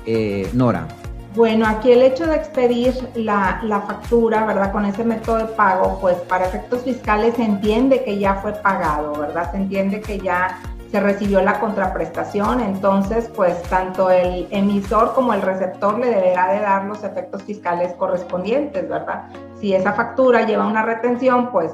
eh, 0.06 0.50
Nora? 0.52 0.86
Bueno, 1.34 1.66
aquí 1.66 1.94
el 1.94 2.02
hecho 2.02 2.28
de 2.28 2.36
expedir 2.36 2.94
la, 3.16 3.62
la, 3.64 3.80
factura, 3.80 4.46
¿verdad? 4.46 4.74
Con 4.74 4.84
ese 4.84 5.06
método 5.06 5.38
de 5.38 5.46
pago, 5.46 5.98
pues 6.02 6.18
para 6.28 6.46
efectos 6.46 6.84
fiscales 6.84 7.36
se 7.36 7.46
entiende 7.46 8.04
que 8.04 8.20
ya 8.20 8.36
fue 8.36 8.52
pagado, 8.52 9.14
¿verdad? 9.14 9.50
Se 9.50 9.56
entiende 9.56 10.02
que 10.02 10.20
ya 10.20 10.60
se 10.92 11.00
recibió 11.00 11.42
la 11.42 11.60
contraprestación, 11.60 12.60
entonces 12.60 13.32
pues 13.34 13.62
tanto 13.64 14.10
el 14.10 14.48
emisor 14.52 15.14
como 15.14 15.34
el 15.34 15.42
receptor 15.42 15.98
le 15.98 16.08
deberá 16.08 16.52
de 16.52 16.60
dar 16.60 16.84
los 16.84 17.02
efectos 17.04 17.44
fiscales 17.44 17.94
correspondientes, 17.94 18.90
¿verdad? 18.90 19.30
Si 19.60 19.74
esa 19.74 19.94
factura 19.94 20.46
lleva 20.46 20.68
una 20.68 20.84
retención, 20.84 21.50
pues 21.50 21.72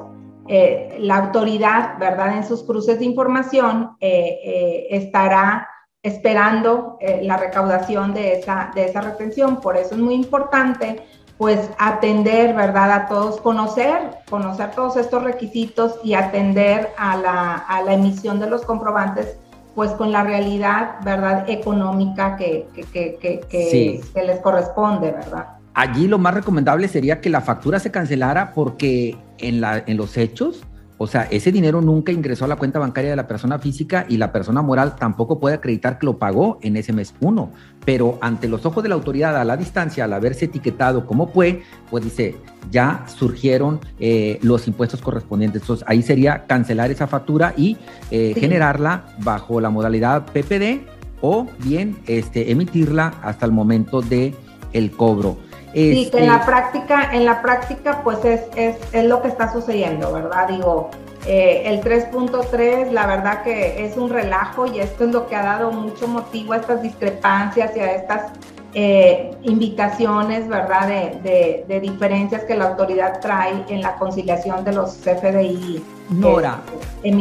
eh, 0.47 0.97
la 0.99 1.17
autoridad, 1.17 1.97
¿verdad? 1.97 2.37
En 2.37 2.45
sus 2.45 2.63
cruces 2.63 2.99
de 2.99 3.05
información 3.05 3.97
eh, 3.99 4.39
eh, 4.43 4.87
estará 4.91 5.67
esperando 6.03 6.97
la 7.21 7.35
recaudación 7.35 8.13
de 8.13 8.39
esa, 8.39 8.71
de 8.73 8.85
esa 8.85 9.01
retención. 9.01 9.59
Por 9.59 9.75
eso 9.75 9.95
es 9.95 9.99
muy 9.99 10.13
importante 10.13 11.03
pues 11.37 11.69
atender, 11.77 12.55
¿verdad? 12.55 12.91
A 12.91 13.07
todos, 13.07 13.39
conocer, 13.41 13.99
conocer 14.29 14.71
todos 14.71 14.97
estos 14.97 15.23
requisitos 15.23 15.95
y 16.03 16.15
atender 16.15 16.89
a 16.97 17.15
la, 17.17 17.53
a 17.55 17.81
la 17.83 17.93
emisión 17.93 18.39
de 18.39 18.49
los 18.49 18.63
comprobantes, 18.63 19.37
pues 19.75 19.91
con 19.91 20.11
la 20.11 20.23
realidad, 20.23 20.95
¿verdad? 21.03 21.47
Económica 21.47 22.37
que, 22.37 22.67
que, 22.73 22.83
que, 22.83 23.41
que, 23.49 24.01
que 24.13 24.23
les 24.23 24.39
corresponde, 24.39 25.11
¿verdad? 25.11 25.47
Allí 25.75 26.07
lo 26.07 26.17
más 26.17 26.33
recomendable 26.33 26.87
sería 26.87 27.21
que 27.21 27.29
la 27.29 27.41
factura 27.41 27.79
se 27.79 27.91
cancelara 27.91 28.53
porque 28.53 29.15
en, 29.37 29.61
la, 29.61 29.83
en 29.85 29.95
los 29.95 30.17
hechos 30.17 30.63
o 30.99 31.05
sea, 31.05 31.27
ese 31.29 31.51
dinero 31.51 31.79
nunca 31.81 32.11
ingresó 32.11 32.45
a 32.45 32.47
la 32.47 32.55
cuenta 32.55 32.79
bancaria 32.79 33.11
de 33.11 33.15
la 33.15 33.27
persona 33.27 33.59
física 33.59 34.05
y 34.09 34.17
la 34.17 34.31
persona 34.31 34.63
moral 34.63 34.95
tampoco 34.95 35.39
puede 35.39 35.55
acreditar 35.55 35.99
que 35.99 36.07
lo 36.07 36.17
pagó 36.17 36.57
en 36.61 36.75
ese 36.75 36.91
mes 36.91 37.13
uno. 37.19 37.51
Pero 37.85 38.17
ante 38.19 38.47
los 38.47 38.65
ojos 38.65 38.81
de 38.81 38.89
la 38.89 38.95
autoridad 38.95 39.37
a 39.37 39.45
la 39.45 39.57
distancia, 39.57 40.05
al 40.05 40.13
haberse 40.13 40.45
etiquetado 40.45 41.05
como 41.05 41.27
fue, 41.27 41.61
pues 41.91 42.03
dice, 42.03 42.35
ya 42.71 43.05
surgieron 43.07 43.79
eh, 43.99 44.39
los 44.41 44.67
impuestos 44.67 45.01
correspondientes. 45.01 45.61
Entonces 45.61 45.85
ahí 45.87 46.01
sería 46.01 46.45
cancelar 46.47 46.89
esa 46.89 47.05
factura 47.05 47.53
y 47.55 47.77
eh, 48.09 48.33
generarla 48.35 49.05
bajo 49.19 49.61
la 49.61 49.69
modalidad 49.69 50.25
PPD 50.25 50.81
o 51.21 51.47
bien 51.59 51.97
este, 52.07 52.51
emitirla 52.51 53.13
hasta 53.21 53.45
el 53.45 53.51
momento 53.51 54.01
de 54.01 54.33
el 54.73 54.91
cobro. 54.91 55.37
Sí, 55.77 56.09
que 56.11 56.19
en 56.19 56.27
la 56.27 56.37
este, 56.37 56.45
práctica, 56.47 57.09
en 57.13 57.25
la 57.25 57.41
práctica, 57.41 58.01
pues 58.03 58.25
es, 58.25 58.41
es, 58.55 58.77
es 58.93 59.05
lo 59.05 59.21
que 59.21 59.27
está 59.27 59.53
sucediendo, 59.53 60.11
¿verdad? 60.11 60.47
Digo, 60.47 60.89
eh, 61.27 61.63
el 61.65 61.81
3.3, 61.81 62.89
la 62.91 63.05
verdad 63.05 63.43
que 63.43 63.85
es 63.85 63.95
un 63.95 64.09
relajo 64.09 64.65
y 64.65 64.79
esto 64.79 65.03
es 65.03 65.11
lo 65.11 65.27
que 65.27 65.35
ha 65.35 65.43
dado 65.43 65.71
mucho 65.71 66.07
motivo 66.07 66.53
a 66.53 66.57
estas 66.57 66.81
discrepancias 66.81 67.75
y 67.75 67.79
a 67.79 67.91
estas 67.93 68.31
eh, 68.73 69.31
invitaciones, 69.43 70.47
¿verdad? 70.47 70.87
De, 70.87 71.65
de, 71.67 71.79
diferencias 71.79 72.43
que 72.45 72.55
la 72.55 72.69
autoridad 72.69 73.19
trae 73.19 73.63
en 73.69 73.81
la 73.81 73.95
conciliación 73.97 74.63
de 74.63 74.73
los 74.73 74.93
CFDI. 74.97 75.83
Nora, 76.09 76.61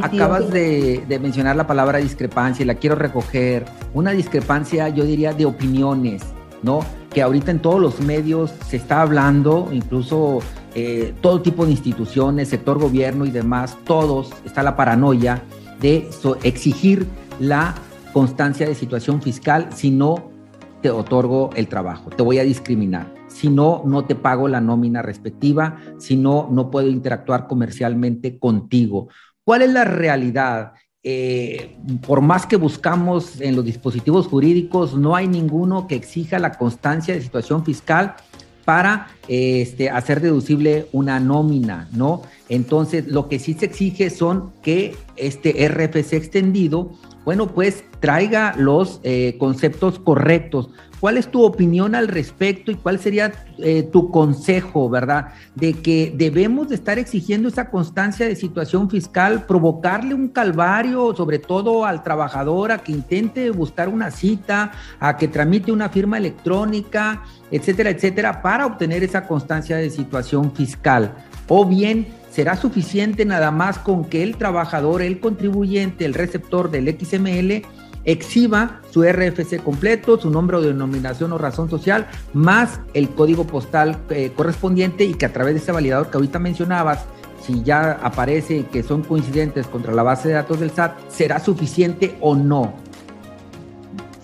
acabas 0.03 0.51
de, 0.51 1.05
de, 1.07 1.19
mencionar 1.19 1.57
la 1.57 1.67
palabra 1.67 1.99
discrepancia 1.99 2.63
y 2.63 2.67
la 2.67 2.77
quiero 2.77 2.97
recoger. 2.97 3.67
Una 3.93 4.13
discrepancia, 4.13 4.89
yo 4.89 5.05
diría, 5.05 5.33
de 5.33 5.47
opiniones, 5.47 6.23
¿no? 6.63 6.81
que 7.17 7.23
ahorita 7.23 7.51
en 7.51 7.61
todos 7.61 7.81
los 7.81 8.01
medios 8.01 8.53
se 8.69 8.77
está 8.77 9.01
hablando, 9.01 9.71
incluso 9.73 10.41
eh, 10.75 11.15
todo 11.23 11.41
tipo 11.41 11.65
de 11.65 11.71
instituciones, 11.71 12.49
sector 12.49 12.79
gobierno 12.79 13.25
y 13.25 13.31
demás, 13.31 13.79
todos, 13.87 14.31
está 14.45 14.63
la 14.63 14.77
paranoia 14.77 15.43
de 15.81 16.09
exigir 16.43 17.07
la 17.41 17.75
constancia 18.13 18.69
de 18.69 18.75
situación 18.75 19.23
fiscal 19.23 19.69
si 19.75 19.91
no 19.91 20.31
te 20.83 20.91
otorgo 20.91 21.51
el 21.57 21.69
trabajo, 21.69 22.11
te 22.11 22.23
voy 22.23 22.39
a 22.39 22.45
discriminar. 22.45 23.15
Si 23.29 23.49
no, 23.49 23.83
no 23.85 24.05
te 24.05 24.15
pago 24.15 24.47
la 24.47 24.61
nómina 24.61 25.03
respectiva, 25.03 25.79
si 25.99 26.17
no, 26.17 26.49
no 26.51 26.71
puedo 26.71 26.89
interactuar 26.89 27.47
comercialmente 27.47 28.39
contigo. 28.39 29.09
¿Cuál 29.43 29.63
es 29.63 29.73
la 29.73 29.85
realidad? 29.85 30.73
Eh, 31.09 31.77
por 32.05 32.21
más 32.21 32.47
que 32.47 32.57
buscamos 32.57 33.41
en 33.41 33.55
los 33.55 33.65
dispositivos 33.65 34.27
jurídicos, 34.27 34.97
no 34.97 35.15
hay 35.15 35.29
ninguno 35.29 35.87
que 35.87 35.95
exija 35.95 36.41
la 36.41 36.55
constancia 36.59 37.15
de 37.15 37.23
situación 37.23 37.65
fiscal 37.65 38.17
para 38.65 39.07
este, 39.29 39.89
hacer 39.89 40.21
deducible 40.21 40.89
una 40.91 41.21
nómina, 41.21 41.89
¿no? 41.93 42.23
Entonces, 42.49 43.07
lo 43.07 43.29
que 43.29 43.39
sí 43.39 43.55
se 43.55 43.67
exige 43.67 44.11
son 44.11 44.51
que 44.63 44.97
este 45.15 45.69
RFC 45.69 46.15
extendido, 46.15 46.91
bueno, 47.25 47.47
pues 47.55 47.85
traiga 48.07 48.55
los 48.57 49.01
eh, 49.03 49.35
conceptos 49.37 49.99
correctos, 49.99 50.71
¿Cuál 50.99 51.19
es 51.19 51.31
tu 51.31 51.45
opinión 51.45 51.95
al 51.95 52.09
respecto 52.09 52.71
y 52.71 52.75
cuál 52.75 52.99
sería 52.99 53.33
eh, 53.59 53.83
tu 53.83 54.11
consejo, 54.11 54.89
verdad? 54.89 55.29
De 55.55 55.75
que 55.75 56.13
debemos 56.17 56.71
de 56.71 56.75
estar 56.75 56.99
exigiendo 56.99 57.49
esa 57.49 57.69
constancia 57.69 58.27
de 58.27 58.35
situación 58.35 58.89
fiscal, 58.89 59.45
provocarle 59.45 60.15
un 60.15 60.29
calvario, 60.29 61.15
sobre 61.15 61.39
todo 61.39 61.85
al 61.85 62.03
trabajador, 62.03 62.73
a 62.73 62.79
que 62.79 62.93
intente 62.93 63.51
buscar 63.51 63.91
una 63.91 64.11
cita, 64.11 64.73
a 64.99 65.19
que 65.19 65.29
tramite 65.29 65.71
una 65.71 65.91
firma 65.91 66.17
electrónica, 66.17 67.23
etcétera, 67.51 67.91
etcétera, 67.91 68.41
para 68.41 68.65
obtener 68.65 69.05
esa 69.05 69.27
constancia 69.27 69.77
de 69.77 69.91
situación 69.91 70.53
fiscal. 70.55 71.15
O 71.47 71.67
bien 71.67 72.07
será 72.31 72.57
suficiente 72.57 73.25
nada 73.27 73.51
más 73.51 73.79
con 73.79 74.07
que 74.07 74.23
el 74.23 74.37
trabajador, 74.37 75.03
el 75.03 75.21
contribuyente, 75.21 76.07
el 76.07 76.15
receptor 76.15 76.71
del 76.71 76.89
XML, 76.99 77.63
exhiba 78.07 78.81
su 78.91 79.03
RFC 79.03 79.63
completo, 79.63 80.19
su 80.19 80.31
nombre 80.31 80.57
o 80.57 80.63
denominación 80.63 81.33
o 81.33 81.39
razón 81.39 81.69
social, 81.69 82.07
más 82.33 82.81
el 82.95 83.11
código 83.11 83.47
postal 83.47 83.99
eh, 84.09 84.33
correspondiente 84.35 85.05
y 85.05 85.15
que 85.15 85.27
a 85.27 85.33
través 85.33 85.55
de 85.55 85.61
ese 85.61 85.73
validador 85.73 86.09
que 86.09 86.17
ahorita 86.17 86.39
mencionabas, 86.39 87.05
si 87.45 87.63
ya 87.63 87.93
aparece 88.03 88.65
que 88.67 88.83
son 88.83 89.03
coincidentes 89.03 89.67
contra 89.67 89.93
la 89.93 90.03
base 90.03 90.29
de 90.29 90.35
datos 90.35 90.61
del 90.61 90.71
SAT, 90.71 91.11
¿será 91.11 91.39
suficiente 91.39 92.17
o 92.21 92.35
no? 92.35 92.87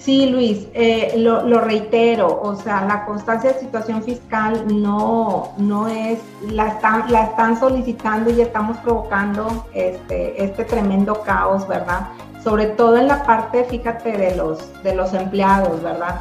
Sí, 0.03 0.31
Luis, 0.31 0.67
eh, 0.75 1.15
lo, 1.19 1.61
reitero, 1.61 2.41
o 2.43 2.57
sea, 2.57 2.85
la 2.87 3.05
constancia 3.05 3.53
de 3.53 3.61
situación 3.61 4.03
fiscal 4.03 4.65
no, 4.67 5.53
no 5.59 5.87
es, 5.87 6.19
la 6.51 6.69
están, 6.69 7.13
la 7.13 7.27
están 7.27 7.57
solicitando 7.57 8.31
y 8.31 8.41
estamos 8.41 8.79
provocando 8.79 9.65
este, 9.73 10.43
este 10.43 10.65
tremendo 10.65 11.23
caos, 11.23 11.69
¿verdad? 11.69 12.09
Sobre 12.43 12.67
todo 12.67 12.97
en 12.97 13.09
la 13.09 13.23
parte, 13.23 13.65
fíjate, 13.65 14.13
de 14.13 14.37
los, 14.37 14.83
de 14.83 14.95
los 14.95 15.15
empleados, 15.15 15.83
¿verdad? 15.83 16.21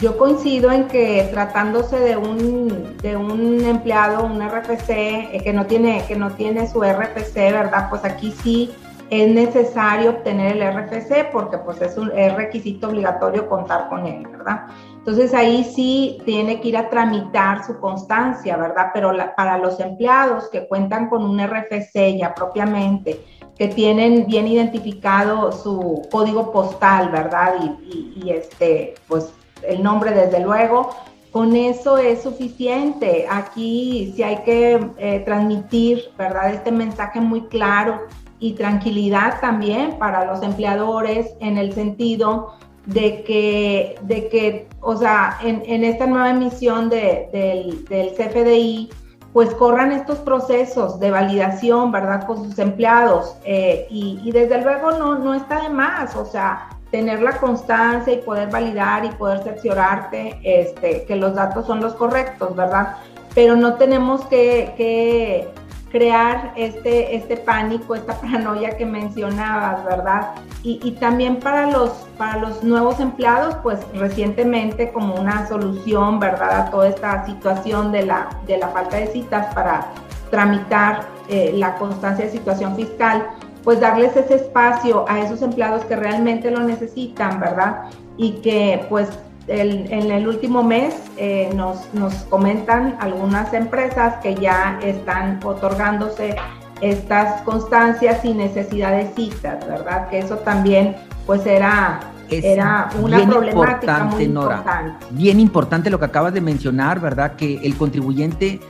Yo 0.00 0.18
coincido 0.18 0.72
en 0.72 0.88
que 0.88 1.28
tratándose 1.30 1.98
de 1.98 2.16
un, 2.16 2.96
de 2.98 3.16
un 3.16 3.64
empleado, 3.64 4.24
un 4.24 4.40
RFC, 4.40 4.90
eh, 4.90 5.40
que, 5.44 5.52
no 5.52 5.66
tiene, 5.66 6.04
que 6.08 6.16
no 6.16 6.32
tiene 6.32 6.66
su 6.66 6.82
RFC, 6.82 7.34
¿verdad? 7.52 7.88
Pues 7.88 8.04
aquí 8.04 8.32
sí 8.42 8.74
es 9.10 9.32
necesario 9.32 10.10
obtener 10.10 10.56
el 10.56 10.74
RFC 10.74 11.30
porque 11.30 11.58
pues 11.58 11.80
es 11.82 11.98
un 11.98 12.10
es 12.16 12.34
requisito 12.34 12.88
obligatorio 12.88 13.46
contar 13.46 13.90
con 13.90 14.06
él, 14.06 14.26
¿verdad? 14.26 14.62
Entonces 14.96 15.34
ahí 15.34 15.64
sí 15.64 16.18
tiene 16.24 16.60
que 16.60 16.68
ir 16.68 16.78
a 16.78 16.88
tramitar 16.88 17.62
su 17.64 17.78
constancia, 17.78 18.56
¿verdad? 18.56 18.90
Pero 18.94 19.12
para 19.36 19.58
los 19.58 19.78
empleados 19.80 20.48
que 20.50 20.66
cuentan 20.66 21.10
con 21.10 21.24
un 21.24 21.38
RFC 21.46 22.16
ya 22.18 22.34
propiamente, 22.34 23.20
tienen 23.68 24.26
bien 24.26 24.46
identificado 24.46 25.52
su 25.52 26.06
código 26.10 26.52
postal, 26.52 27.10
¿verdad? 27.10 27.54
Y, 27.84 28.30
este, 28.30 28.94
pues 29.08 29.32
el 29.66 29.82
nombre 29.82 30.12
desde 30.12 30.40
luego, 30.40 30.90
con 31.30 31.56
eso 31.56 31.98
es 31.98 32.22
suficiente. 32.22 33.26
Aquí 33.30 34.12
sí 34.14 34.22
hay 34.22 34.38
que 34.44 34.80
eh, 34.98 35.20
transmitir, 35.24 36.10
¿verdad? 36.16 36.54
Este 36.54 36.70
mensaje 36.72 37.20
muy 37.20 37.42
claro 37.42 38.00
y 38.38 38.52
tranquilidad 38.52 39.40
también 39.40 39.98
para 39.98 40.24
los 40.24 40.42
empleadores 40.42 41.34
en 41.40 41.58
el 41.58 41.72
sentido 41.72 42.54
de 42.86 43.22
que, 43.22 43.94
de 44.02 44.28
que 44.28 44.68
o 44.80 44.96
sea, 44.96 45.38
en, 45.42 45.84
esta 45.84 46.06
nueva 46.06 46.30
emisión 46.30 46.90
de, 46.90 47.28
del, 47.32 47.84
del 47.84 48.14
CFDI, 48.14 48.90
pues 49.32 49.54
corran 49.54 49.92
estos 49.92 50.18
procesos 50.18 51.00
de 51.00 51.10
validación, 51.10 51.90
¿verdad?, 51.90 52.26
con 52.26 52.44
sus 52.44 52.58
empleados. 52.58 53.36
Eh, 53.44 53.86
y, 53.90 54.30
desde 54.30 54.60
luego 54.62 54.92
no, 54.92 55.18
no 55.18 55.34
está 55.34 55.62
de 55.62 55.70
más, 55.70 56.14
o 56.16 56.24
sea, 56.24 56.68
tener 56.90 57.22
la 57.22 57.38
constancia 57.38 58.12
y 58.12 58.18
poder 58.18 58.50
validar 58.50 59.04
y 59.04 59.08
poder 59.10 59.42
cerciorarte 59.42 60.38
este, 60.42 61.04
que 61.04 61.16
los 61.16 61.34
datos 61.34 61.66
son 61.66 61.80
los 61.80 61.94
correctos, 61.94 62.54
¿verdad? 62.54 62.98
Pero 63.34 63.56
no 63.56 63.74
tenemos 63.74 64.26
que, 64.26 64.74
que 64.76 65.48
crear 65.92 66.54
este, 66.56 67.14
este 67.14 67.36
pánico, 67.36 67.94
esta 67.94 68.14
paranoia 68.20 68.76
que 68.76 68.86
mencionabas, 68.86 69.84
¿verdad? 69.84 70.30
Y, 70.64 70.92
también 70.92 71.40
para 71.40 71.66
los, 71.66 71.90
para 72.16 72.38
los 72.38 72.62
nuevos 72.62 73.00
empleados, 73.00 73.56
pues 73.64 73.80
recientemente 73.94 74.92
como 74.92 75.16
una 75.16 75.46
solución, 75.48 76.20
¿verdad? 76.20 76.52
A 76.52 76.70
toda 76.70 76.88
esta 76.88 77.26
situación 77.26 77.90
de 77.90 78.06
la, 78.06 78.28
de 78.46 78.58
la 78.58 78.68
falta 78.68 78.96
de 78.96 79.08
citas 79.08 79.52
para 79.54 79.88
tramitar 80.30 81.02
eh, 81.28 81.52
la 81.56 81.74
constancia 81.74 82.26
de 82.26 82.30
situación 82.30 82.76
fiscal, 82.76 83.26
pues 83.64 83.80
darles 83.80 84.16
ese 84.16 84.36
espacio 84.36 85.04
a 85.08 85.20
esos 85.20 85.42
empleados 85.42 85.84
que 85.84 85.96
realmente 85.96 86.50
lo 86.50 86.60
necesitan, 86.60 87.40
¿verdad? 87.40 87.82
Y 88.16 88.34
que 88.40 88.86
pues 88.88 89.08
en 89.48 90.10
el 90.10 90.28
último 90.28 90.62
mes 90.62 90.94
eh, 91.16 91.50
nos, 91.54 91.92
nos, 91.94 92.14
comentan 92.24 92.96
algunas 93.00 93.52
empresas 93.52 94.14
que 94.22 94.34
ya 94.34 94.78
están 94.82 95.40
otorgándose 95.44 96.36
estas 96.80 97.42
constancias 97.42 98.22
sin 98.22 98.38
necesidad 98.38 98.96
de 98.96 99.08
citas, 99.14 99.66
¿verdad? 99.66 100.08
Que 100.08 100.20
eso 100.20 100.36
también 100.38 100.96
pues 101.26 101.46
era 101.46 102.00
era 102.30 102.88
una 103.00 103.26
problemática 103.26 104.04
muy 104.04 104.24
importante. 104.24 105.06
Bien 105.10 105.40
importante 105.40 105.90
lo 105.90 105.98
que 105.98 106.06
acabas 106.06 106.32
de 106.32 106.40
mencionar, 106.40 107.00
¿verdad? 107.00 107.36
Que 107.36 107.58
el 107.62 107.76
contribuyente 107.76 108.60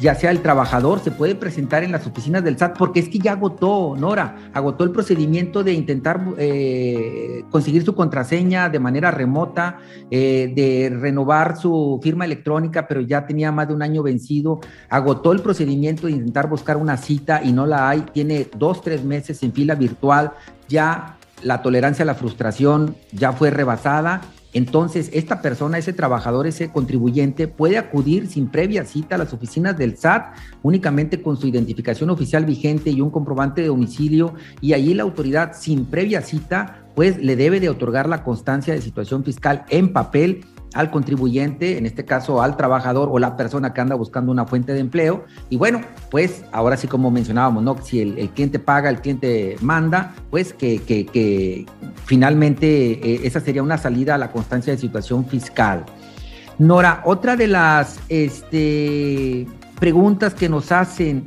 ya 0.00 0.14
sea 0.14 0.30
el 0.30 0.40
trabajador, 0.40 1.00
se 1.00 1.10
puede 1.10 1.34
presentar 1.34 1.84
en 1.84 1.92
las 1.92 2.06
oficinas 2.06 2.42
del 2.44 2.58
SAT, 2.58 2.76
porque 2.76 3.00
es 3.00 3.08
que 3.08 3.18
ya 3.18 3.32
agotó, 3.32 3.94
Nora, 3.96 4.50
agotó 4.52 4.84
el 4.84 4.90
procedimiento 4.90 5.62
de 5.62 5.72
intentar 5.72 6.20
eh, 6.38 7.44
conseguir 7.50 7.84
su 7.84 7.94
contraseña 7.94 8.68
de 8.68 8.78
manera 8.80 9.10
remota, 9.10 9.78
eh, 10.10 10.52
de 10.54 10.90
renovar 10.90 11.56
su 11.56 12.00
firma 12.02 12.24
electrónica, 12.24 12.86
pero 12.86 13.00
ya 13.00 13.26
tenía 13.26 13.52
más 13.52 13.68
de 13.68 13.74
un 13.74 13.82
año 13.82 14.02
vencido, 14.02 14.60
agotó 14.88 15.32
el 15.32 15.40
procedimiento 15.40 16.06
de 16.06 16.14
intentar 16.14 16.48
buscar 16.48 16.76
una 16.76 16.96
cita 16.96 17.42
y 17.42 17.52
no 17.52 17.66
la 17.66 17.88
hay, 17.88 18.00
tiene 18.12 18.48
dos, 18.56 18.82
tres 18.82 19.04
meses 19.04 19.42
en 19.42 19.52
fila 19.52 19.74
virtual, 19.74 20.32
ya 20.68 21.16
la 21.42 21.62
tolerancia 21.62 22.02
a 22.02 22.06
la 22.06 22.14
frustración 22.14 22.96
ya 23.12 23.32
fue 23.32 23.50
rebasada 23.50 24.22
entonces, 24.52 25.10
esta 25.12 25.42
persona, 25.42 25.78
ese 25.78 25.92
trabajador, 25.92 26.46
ese 26.46 26.70
contribuyente 26.70 27.48
puede 27.48 27.78
acudir 27.78 28.26
sin 28.26 28.48
previa 28.48 28.84
cita 28.84 29.16
a 29.16 29.18
las 29.18 29.32
oficinas 29.32 29.76
del 29.76 29.96
SAT 29.96 30.34
únicamente 30.62 31.20
con 31.20 31.36
su 31.36 31.46
identificación 31.46 32.10
oficial 32.10 32.44
vigente 32.44 32.90
y 32.90 33.00
un 33.00 33.10
comprobante 33.10 33.60
de 33.60 33.68
domicilio 33.68 34.34
y 34.60 34.72
allí 34.72 34.94
la 34.94 35.02
autoridad 35.02 35.52
sin 35.54 35.84
previa 35.84 36.22
cita 36.22 36.86
pues 36.94 37.18
le 37.18 37.36
debe 37.36 37.60
de 37.60 37.68
otorgar 37.68 38.08
la 38.08 38.24
constancia 38.24 38.72
de 38.72 38.80
situación 38.80 39.22
fiscal 39.22 39.66
en 39.68 39.92
papel 39.92 40.46
al 40.76 40.90
contribuyente, 40.90 41.78
en 41.78 41.86
este 41.86 42.04
caso 42.04 42.42
al 42.42 42.56
trabajador 42.56 43.08
o 43.10 43.18
la 43.18 43.36
persona 43.36 43.72
que 43.72 43.80
anda 43.80 43.94
buscando 43.94 44.30
una 44.30 44.44
fuente 44.44 44.74
de 44.74 44.80
empleo. 44.80 45.24
Y 45.48 45.56
bueno, 45.56 45.80
pues 46.10 46.44
ahora 46.52 46.76
sí 46.76 46.86
como 46.86 47.10
mencionábamos, 47.10 47.62
¿no? 47.64 47.76
Si 47.82 48.00
el, 48.00 48.28
cliente 48.30 48.58
paga, 48.58 48.90
el 48.90 49.00
cliente 49.00 49.56
manda, 49.62 50.14
pues 50.30 50.52
que, 50.52 50.82
que, 50.82 51.66
finalmente 52.04 52.66
eh, 52.66 53.20
esa 53.24 53.40
sería 53.40 53.62
una 53.62 53.78
salida 53.78 54.16
a 54.16 54.18
la 54.18 54.30
constancia 54.30 54.72
de 54.72 54.78
situación 54.78 55.24
fiscal. 55.24 55.86
Nora, 56.58 57.02
otra 57.04 57.36
de 57.36 57.48
las 57.48 57.98
este, 58.08 59.46
preguntas 59.80 60.34
que 60.34 60.48
nos 60.50 60.72
hacen 60.72 61.24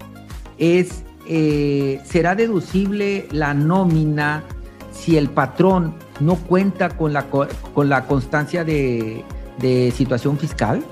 es, 0.59 1.03
eh, 1.27 1.99
¿será 2.05 2.35
deducible 2.35 3.27
la 3.31 3.55
nómina 3.55 4.43
si 4.91 5.17
el 5.17 5.29
patrón 5.29 5.95
no 6.19 6.35
cuenta 6.35 6.89
con 6.89 7.13
la, 7.13 7.25
con 7.25 7.89
la 7.89 8.05
constancia 8.05 8.63
de, 8.63 9.23
de 9.61 9.91
situación 9.95 10.37
fiscal 10.37 10.83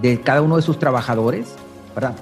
de 0.00 0.20
cada 0.20 0.42
uno 0.42 0.56
de 0.56 0.62
sus 0.62 0.78
trabajadores. 0.78 1.54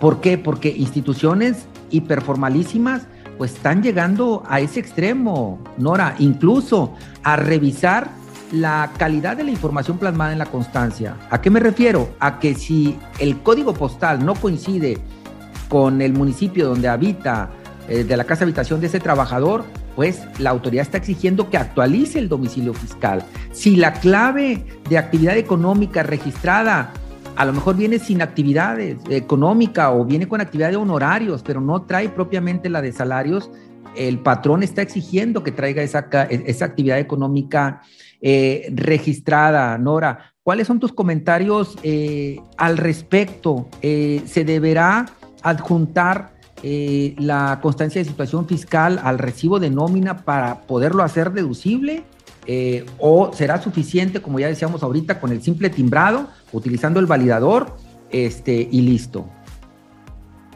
¿Por 0.01 0.21
qué? 0.21 0.39
Porque 0.39 0.69
instituciones 0.69 1.67
hiperformalísimas 1.91 3.03
pues 3.37 3.55
están 3.55 3.83
llegando 3.83 4.45
a 4.47 4.61
ese 4.61 4.79
extremo, 4.79 5.59
Nora, 5.77 6.15
incluso 6.19 6.95
a 7.25 7.35
revisar 7.35 8.11
la 8.53 8.93
calidad 8.97 9.37
de 9.37 9.43
la 9.43 9.51
información 9.51 9.99
plasmada 9.99 10.33
en 10.33 10.39
la 10.39 10.47
constancia. 10.47 11.17
¿A 11.31 11.41
qué 11.41 11.51
me 11.51 11.59
refiero? 11.59 12.11
A 12.21 12.39
que 12.39 12.55
si 12.55 12.97
el 13.19 13.43
código 13.43 13.75
postal 13.75 14.25
no 14.25 14.35
coincide 14.35 14.99
con 15.69 16.01
el 16.01 16.13
municipio 16.13 16.69
donde 16.69 16.89
habita, 16.89 17.51
eh, 17.89 18.05
de 18.05 18.17
la 18.17 18.25
casa 18.25 18.45
habitación 18.45 18.81
de 18.81 18.87
ese 18.87 19.01
trabajador, 19.01 19.65
pues 19.97 20.23
la 20.39 20.51
autoridad 20.51 20.83
está 20.83 20.99
exigiendo 20.99 21.51
que 21.51 21.57
actualice 21.57 22.19
el 22.19 22.29
domicilio 22.29 22.75
fiscal. 22.75 23.25
Si 23.53 23.77
la 23.77 23.93
clave 23.93 24.65
de 24.89 24.99
actividad 24.99 25.37
económica 25.37 26.03
registrada 26.03 26.93
a 27.37 27.45
lo 27.45 27.53
mejor 27.53 27.77
viene 27.77 27.99
sin 27.99 28.23
actividad 28.23 28.81
económica 28.81 29.93
o 29.93 30.05
viene 30.05 30.29
con 30.29 30.41
actividad 30.41 30.71
de 30.71 30.77
honorarios, 30.77 31.43
pero 31.43 31.61
no 31.61 31.83
trae 31.83 32.09
propiamente 32.09 32.69
la 32.69 32.81
de 32.81 32.93
salarios, 32.93 33.51
el 33.97 34.19
patrón 34.19 34.63
está 34.63 34.83
exigiendo 34.83 35.43
que 35.43 35.53
traiga 35.53 35.83
esa, 35.83 36.07
esa 36.29 36.65
actividad 36.65 36.99
económica 36.99 37.83
eh, 38.21 38.73
registrada. 38.73 39.77
Nora, 39.79 40.33
¿cuáles 40.43 40.67
son 40.67 40.81
tus 40.81 40.93
comentarios 40.93 41.77
eh, 41.83 42.41
al 42.57 42.77
respecto? 42.77 43.69
Eh, 43.83 44.23
¿Se 44.27 44.45
deberá 44.45 45.07
adjuntar 45.43 46.34
eh, 46.67 47.15
la 47.19 47.59
constancia 47.61 48.01
de 48.01 48.09
situación 48.09 48.47
fiscal 48.49 48.99
al 49.05 49.19
recibo 49.19 49.61
de 49.61 49.69
nómina 49.69 50.25
para 50.25 50.63
poderlo 50.63 51.03
hacer 51.03 51.31
deducible? 51.33 52.05
Eh, 52.47 52.87
¿O 52.99 53.35
será 53.35 53.61
suficiente, 53.61 54.23
como 54.23 54.39
ya 54.39 54.47
decíamos 54.47 54.83
ahorita, 54.83 55.21
con 55.21 55.31
el 55.31 55.43
simple 55.43 55.69
timbrado, 55.69 56.27
utilizando 56.53 57.01
el 57.01 57.07
validador 57.07 57.77
este, 58.09 58.67
y 58.71 58.81
listo? 58.81 59.27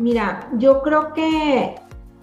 Mira, 0.00 0.48
yo 0.56 0.80
creo 0.80 1.12
que 1.12 1.74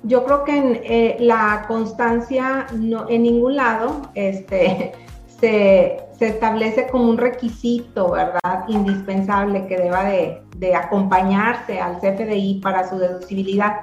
yo 0.02 0.26
creo 0.26 0.43
que 0.45 0.58
en 0.58 0.82
eh, 0.84 1.17
la 1.19 1.65
constancia 1.67 2.65
no, 2.74 3.08
en 3.08 3.21
ningún 3.21 3.56
lado 3.56 4.02
este, 4.15 4.93
se, 5.39 5.98
se, 6.17 6.28
establece 6.28 6.88
como 6.88 7.10
un 7.10 7.17
requisito, 7.17 8.12
¿verdad? 8.12 8.65
Indispensable 8.67 9.67
que 9.67 9.78
deba 9.78 10.04
de, 10.06 10.41
de 10.58 10.76
acompañarse 10.76 11.80
al 11.80 12.00
CFDI 12.00 12.62
para 12.62 12.89
su 12.89 12.98
deducibilidad. 12.98 13.76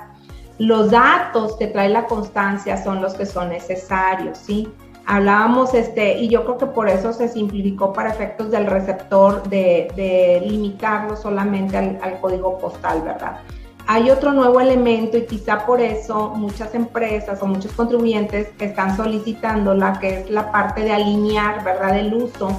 Los 0.59 0.91
datos 0.91 1.57
que 1.57 1.67
trae 1.67 1.89
la 1.89 2.07
constancia 2.07 2.83
son 2.83 3.03
los 3.03 3.15
que 3.15 3.27
son 3.27 3.49
necesarios, 3.51 4.39
¿sí? 4.39 4.69
Hablábamos, 5.05 5.75
este, 5.75 6.19
y 6.19 6.29
yo 6.29 6.45
creo 6.45 6.59
que 6.59 6.67
por 6.67 6.89
eso 6.89 7.13
se 7.13 7.29
simplificó 7.29 7.93
para 7.93 8.11
efectos 8.11 8.51
del 8.51 8.67
receptor 8.67 9.43
de, 9.49 9.89
de 9.97 10.43
limitarlo 10.47 11.17
solamente 11.17 11.77
al, 11.77 11.99
al 12.03 12.21
código 12.21 12.57
postal, 12.59 13.03
¿verdad? 13.03 13.41
Hay 13.87 14.11
otro 14.11 14.33
nuevo 14.33 14.61
elemento 14.61 15.19
y 15.19 15.27
quizá 15.27 15.67
por 15.67 15.81
eso 15.81 16.33
muchas 16.37 16.75
empresas 16.75 17.43
o 17.43 17.47
muchos 17.47 17.73
contribuyentes 17.73 18.49
están 18.59 18.97
solicitando 18.97 19.75
la 19.75 19.99
que 19.99 20.21
es 20.21 20.31
la 20.31 20.53
parte 20.53 20.83
de 20.83 20.93
alinear, 20.93 21.65
¿verdad? 21.65 21.99
El 21.99 22.15
uso, 22.15 22.51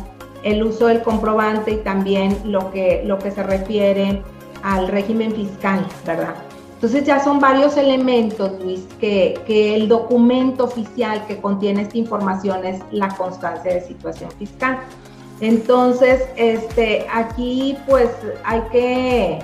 el 0.43 0.63
uso 0.63 0.87
del 0.87 1.01
comprobante 1.01 1.71
y 1.71 1.77
también 1.77 2.37
lo 2.45 2.71
que, 2.71 3.03
lo 3.05 3.19
que 3.19 3.31
se 3.31 3.41
refiere 3.41 4.21
al 4.63 4.87
régimen 4.89 5.33
fiscal, 5.33 5.85
¿verdad? 6.05 6.35
Entonces 6.75 7.05
ya 7.05 7.23
son 7.23 7.39
varios 7.39 7.77
elementos, 7.77 8.51
Luis, 8.61 8.81
que, 8.99 9.39
que 9.47 9.75
el 9.75 9.87
documento 9.87 10.65
oficial 10.65 11.25
que 11.27 11.37
contiene 11.37 11.83
esta 11.83 11.97
información 11.97 12.65
es 12.65 12.81
la 12.91 13.07
constancia 13.15 13.73
de 13.73 13.81
situación 13.81 14.29
fiscal. 14.31 14.79
Entonces, 15.39 16.23
este, 16.35 17.05
aquí 17.13 17.77
pues 17.87 18.09
hay 18.43 18.61
que 18.71 19.39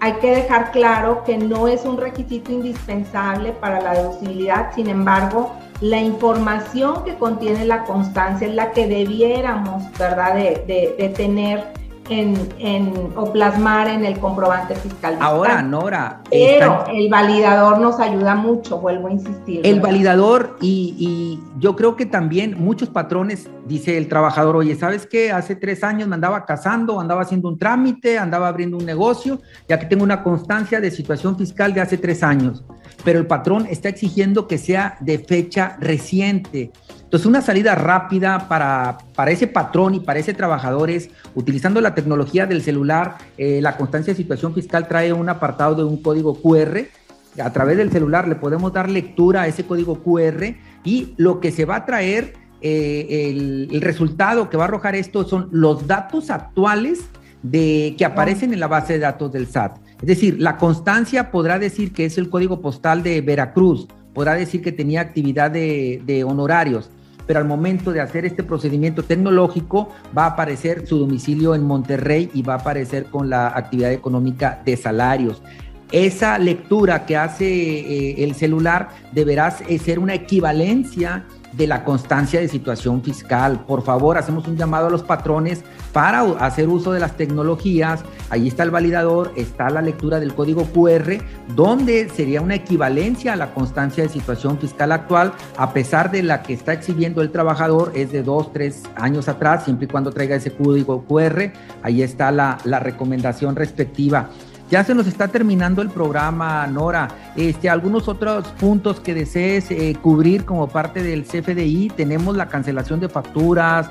hay 0.00 0.12
que 0.14 0.30
dejar 0.30 0.70
claro 0.70 1.24
que 1.24 1.38
no 1.38 1.68
es 1.68 1.84
un 1.84 1.96
requisito 1.96 2.52
indispensable 2.52 3.52
para 3.52 3.80
la 3.80 3.94
deducibilidad, 3.94 4.72
sin 4.74 4.88
embargo, 4.88 5.52
la 5.80 6.00
información 6.00 7.04
que 7.04 7.14
contiene 7.14 7.64
la 7.64 7.84
constancia 7.84 8.46
es 8.46 8.54
la 8.54 8.72
que 8.72 8.86
debiéramos, 8.86 9.84
¿verdad?, 9.98 10.34
de, 10.34 10.94
de 10.98 11.08
tener 11.10 11.64
en, 12.10 13.12
o 13.16 13.32
plasmar 13.32 13.88
en 13.88 14.04
el 14.04 14.18
comprobante 14.18 14.74
fiscal. 14.74 15.16
Ahora, 15.20 15.62
Nora. 15.62 16.22
Pero 16.30 16.84
el 16.88 17.08
validador 17.08 17.78
nos 17.78 18.00
ayuda 18.00 18.34
mucho, 18.34 18.78
vuelvo 18.78 19.08
a 19.08 19.12
insistir. 19.12 19.60
El 19.64 19.80
validador 19.80 20.56
y, 20.60 20.94
y, 20.98 21.40
yo 21.58 21.76
creo 21.76 21.96
que 21.96 22.06
también 22.06 22.56
muchos 22.58 22.88
patrones, 22.88 23.48
dice 23.66 23.98
el 23.98 24.08
trabajador, 24.08 24.56
oye, 24.56 24.74
¿sabes 24.74 25.06
qué? 25.06 25.32
Hace 25.32 25.56
tres 25.56 25.84
años 25.84 26.08
me 26.08 26.14
andaba 26.14 26.44
casando, 26.44 27.00
andaba 27.00 27.22
haciendo 27.22 27.48
un 27.48 27.58
trámite, 27.58 28.18
andaba 28.18 28.48
abriendo 28.48 28.76
un 28.76 28.86
negocio, 28.86 29.40
ya 29.68 29.78
que 29.78 29.86
tengo 29.86 30.04
una 30.04 30.22
constancia 30.22 30.80
de 30.80 30.90
situación 30.90 31.36
fiscal 31.36 31.74
de 31.74 31.80
hace 31.80 31.98
tres 31.98 32.22
años, 32.22 32.64
pero 33.04 33.18
el 33.18 33.26
patrón 33.26 33.66
está 33.70 33.88
exigiendo 33.88 34.46
que 34.46 34.58
sea 34.58 34.96
de 35.00 35.18
fecha 35.18 35.76
reciente. 35.80 36.72
Entonces, 37.08 37.26
una 37.26 37.40
salida 37.40 37.74
rápida 37.74 38.48
para, 38.48 38.98
para 39.14 39.30
ese 39.30 39.46
patrón 39.46 39.94
y 39.94 40.00
para 40.00 40.18
ese 40.18 40.34
trabajador 40.34 40.90
es, 40.90 41.08
utilizando 41.34 41.80
la 41.80 41.94
tecnología 41.94 42.44
del 42.44 42.60
celular, 42.60 43.16
eh, 43.38 43.60
la 43.62 43.78
constancia 43.78 44.12
de 44.12 44.16
situación 44.18 44.54
fiscal 44.54 44.86
trae 44.86 45.12
un 45.12 45.28
apartado 45.28 45.74
de 45.74 45.84
un 45.84 46.02
código 46.02 46.34
QR. 46.34 46.80
A 47.42 47.52
través 47.52 47.78
del 47.78 47.90
celular 47.90 48.28
le 48.28 48.34
podemos 48.34 48.72
dar 48.72 48.90
lectura 48.90 49.42
a 49.42 49.46
ese 49.46 49.64
código 49.64 50.02
QR 50.02 50.54
y 50.84 51.14
lo 51.16 51.40
que 51.40 51.50
se 51.50 51.64
va 51.64 51.76
a 51.76 51.86
traer, 51.86 52.34
eh, 52.60 53.30
el, 53.30 53.68
el, 53.70 53.80
resultado 53.80 54.50
que 54.50 54.56
va 54.56 54.64
a 54.64 54.66
arrojar 54.68 54.94
esto 54.94 55.24
son 55.24 55.48
los 55.52 55.86
datos 55.86 56.28
actuales 56.28 57.04
de, 57.42 57.94
que 57.96 58.04
aparecen 58.04 58.52
en 58.52 58.60
la 58.60 58.66
base 58.66 58.94
de 58.94 58.98
datos 58.98 59.32
del 59.32 59.46
SAT. 59.46 59.78
Es 60.00 60.06
decir, 60.06 60.36
la 60.40 60.56
constancia 60.56 61.30
podrá 61.30 61.58
decir 61.58 61.92
que 61.92 62.04
es 62.04 62.18
el 62.18 62.30
código 62.30 62.60
postal 62.60 63.02
de 63.02 63.20
Veracruz, 63.20 63.88
podrá 64.14 64.34
decir 64.34 64.62
que 64.62 64.72
tenía 64.72 65.00
actividad 65.00 65.50
de, 65.50 66.24
honorarios, 66.26 66.90
pero 67.26 67.40
al 67.40 67.46
momento 67.46 67.92
de 67.92 68.00
hacer 68.00 68.24
este 68.24 68.42
procedimiento 68.42 69.02
tecnológico 69.02 69.90
va 70.16 70.24
a 70.24 70.28
aparecer 70.28 70.86
su 70.86 70.98
domicilio 70.98 71.54
en 71.54 71.64
Monterrey 71.64 72.30
y 72.32 72.42
va 72.42 72.54
a 72.54 72.58
aparecer 72.58 73.06
con 73.06 73.28
la 73.28 73.48
actividad 73.48 73.92
económica 73.92 74.62
de 74.64 74.76
salarios. 74.76 75.42
Esa 75.90 76.38
lectura 76.38 77.06
que 77.06 77.16
hace 77.16 77.46
eh, 77.46 78.24
el 78.24 78.34
celular 78.34 78.90
deberá 79.12 79.50
ser 79.50 79.98
una 79.98 80.14
equivalencia 80.14 81.26
de 81.52 81.66
la 81.66 81.84
constancia 81.84 82.40
de 82.40 82.48
situación 82.48 83.02
fiscal. 83.02 83.64
Por 83.66 83.82
favor, 83.82 84.18
hacemos 84.18 84.46
un 84.46 84.56
llamado 84.56 84.86
a 84.86 84.90
los 84.90 85.02
patrones 85.02 85.62
para 85.92 86.20
hacer 86.38 86.68
uso 86.68 86.92
de 86.92 87.00
las 87.00 87.16
tecnologías. 87.16 88.04
Ahí 88.30 88.48
está 88.48 88.62
el 88.62 88.70
validador, 88.70 89.32
está 89.36 89.70
la 89.70 89.82
lectura 89.82 90.20
del 90.20 90.34
código 90.34 90.64
QR, 90.66 91.18
donde 91.54 92.08
sería 92.10 92.40
una 92.40 92.54
equivalencia 92.54 93.32
a 93.32 93.36
la 93.36 93.54
constancia 93.54 94.02
de 94.04 94.08
situación 94.08 94.58
fiscal 94.58 94.92
actual, 94.92 95.32
a 95.56 95.72
pesar 95.72 96.10
de 96.10 96.22
la 96.22 96.42
que 96.42 96.52
está 96.52 96.72
exhibiendo 96.72 97.22
el 97.22 97.30
trabajador, 97.30 97.92
es 97.94 98.12
de 98.12 98.22
dos, 98.22 98.52
tres 98.52 98.82
años 98.96 99.28
atrás, 99.28 99.64
siempre 99.64 99.86
y 99.86 99.88
cuando 99.88 100.10
traiga 100.10 100.36
ese 100.36 100.52
código 100.52 101.04
QR. 101.04 101.52
Ahí 101.82 102.02
está 102.02 102.30
la, 102.30 102.58
la 102.64 102.80
recomendación 102.80 103.56
respectiva. 103.56 104.30
Ya 104.70 104.84
se 104.84 104.94
nos 104.94 105.06
está 105.06 105.28
terminando 105.28 105.80
el 105.80 105.88
programa, 105.88 106.66
Nora. 106.66 107.08
Este, 107.36 107.70
algunos 107.70 108.06
otros 108.06 108.48
puntos 108.60 109.00
que 109.00 109.14
desees 109.14 109.70
eh, 109.70 109.96
cubrir 110.02 110.44
como 110.44 110.68
parte 110.68 111.02
del 111.02 111.24
CFDI. 111.24 111.92
Tenemos 111.96 112.36
la 112.36 112.48
cancelación 112.48 113.00
de 113.00 113.08
facturas, 113.08 113.90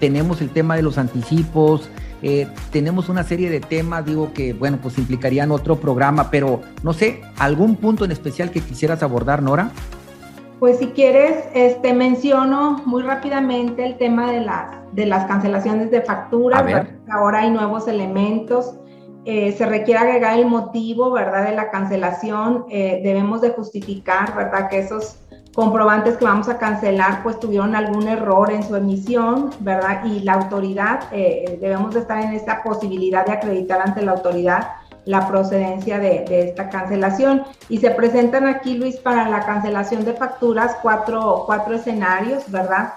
tenemos 0.00 0.40
el 0.40 0.50
tema 0.50 0.74
de 0.74 0.82
los 0.82 0.98
anticipos, 0.98 1.88
eh, 2.22 2.48
tenemos 2.72 3.08
una 3.08 3.22
serie 3.22 3.50
de 3.50 3.60
temas, 3.60 4.04
digo 4.04 4.32
que, 4.32 4.52
bueno, 4.52 4.78
pues 4.82 4.98
implicarían 4.98 5.52
otro 5.52 5.76
programa, 5.76 6.28
pero 6.28 6.60
no 6.82 6.92
sé, 6.92 7.20
¿algún 7.38 7.76
punto 7.76 8.04
en 8.04 8.10
especial 8.10 8.50
que 8.50 8.60
quisieras 8.60 9.04
abordar, 9.04 9.42
Nora? 9.42 9.70
Pues 10.58 10.78
si 10.78 10.88
quieres, 10.88 11.44
este, 11.54 11.92
menciono 11.92 12.82
muy 12.84 13.02
rápidamente 13.02 13.84
el 13.84 13.96
tema 13.96 14.32
de 14.32 14.40
las, 14.40 14.70
de 14.92 15.06
las 15.06 15.26
cancelaciones 15.26 15.92
de 15.92 16.00
facturas. 16.00 16.64
Ahora 17.08 17.40
hay 17.40 17.50
nuevos 17.50 17.86
elementos 17.86 18.74
eh, 19.28 19.56
se 19.58 19.66
requiere 19.66 19.98
agregar 19.98 20.38
el 20.38 20.46
motivo, 20.46 21.10
¿verdad?, 21.10 21.46
de 21.46 21.56
la 21.56 21.72
cancelación. 21.72 22.64
Eh, 22.70 23.00
debemos 23.02 23.40
de 23.40 23.50
justificar, 23.50 24.36
¿verdad?, 24.36 24.68
que 24.68 24.78
esos 24.78 25.16
comprobantes 25.52 26.16
que 26.16 26.24
vamos 26.24 26.48
a 26.48 26.58
cancelar, 26.58 27.24
pues 27.24 27.40
tuvieron 27.40 27.74
algún 27.74 28.06
error 28.06 28.52
en 28.52 28.62
su 28.62 28.76
emisión, 28.76 29.50
¿verdad? 29.58 30.04
Y 30.04 30.20
la 30.20 30.34
autoridad, 30.34 31.08
eh, 31.10 31.58
debemos 31.60 31.94
de 31.94 32.00
estar 32.00 32.22
en 32.22 32.34
esta 32.34 32.62
posibilidad 32.62 33.26
de 33.26 33.32
acreditar 33.32 33.80
ante 33.80 34.02
la 34.02 34.12
autoridad 34.12 34.68
la 35.06 35.26
procedencia 35.26 35.98
de, 35.98 36.24
esta 36.48 36.68
cancelación. 36.68 37.42
Y 37.68 37.78
se 37.78 37.90
presentan 37.90 38.46
aquí, 38.46 38.78
Luis, 38.78 38.96
para 38.96 39.28
la 39.28 39.44
cancelación 39.44 40.04
de 40.04 40.12
facturas 40.12 40.76
cuatro, 40.82 41.42
cuatro 41.46 41.74
escenarios, 41.74 42.48
¿verdad? 42.50 42.94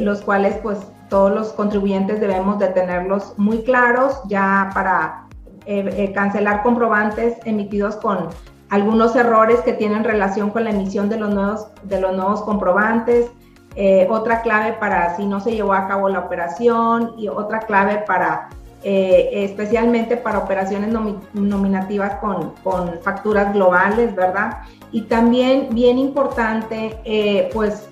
los 0.00 0.20
cuales, 0.20 0.56
pues, 0.62 0.78
todos 1.08 1.32
los 1.32 1.48
contribuyentes 1.52 2.20
debemos 2.20 2.58
de 2.58 2.68
tenerlos 2.68 3.34
muy 3.36 3.62
claros 3.62 4.20
ya 4.28 4.70
para 4.74 5.25
eh, 5.66 5.84
eh, 5.96 6.12
cancelar 6.12 6.62
comprobantes 6.62 7.38
emitidos 7.44 7.96
con 7.96 8.28
algunos 8.68 9.16
errores 9.16 9.60
que 9.60 9.72
tienen 9.72 10.04
relación 10.04 10.50
con 10.50 10.62
la 10.62 10.70
emisión 10.70 11.08
de 11.08 11.16
los 11.18 11.34
nuevos, 11.34 11.66
de 11.82 12.00
los 12.00 12.16
nuevos 12.16 12.42
comprobantes, 12.42 13.30
eh, 13.74 14.06
otra 14.08 14.42
clave 14.42 14.74
para 14.74 15.16
si 15.16 15.26
no 15.26 15.40
se 15.40 15.52
llevó 15.52 15.72
a 15.72 15.88
cabo 15.88 16.08
la 16.08 16.20
operación 16.20 17.14
y 17.18 17.28
otra 17.28 17.60
clave 17.60 18.04
para 18.06 18.48
especialmente 18.88 20.16
para 20.16 20.38
operaciones 20.38 20.94
nominativas 21.32 22.20
con, 22.20 22.52
con, 22.62 23.00
facturas 23.02 23.52
globales, 23.52 24.14
¿verdad? 24.14 24.58
Y 24.92 25.02
también 25.02 25.70
bien 25.72 25.98
importante, 25.98 27.50
pues 27.52 27.88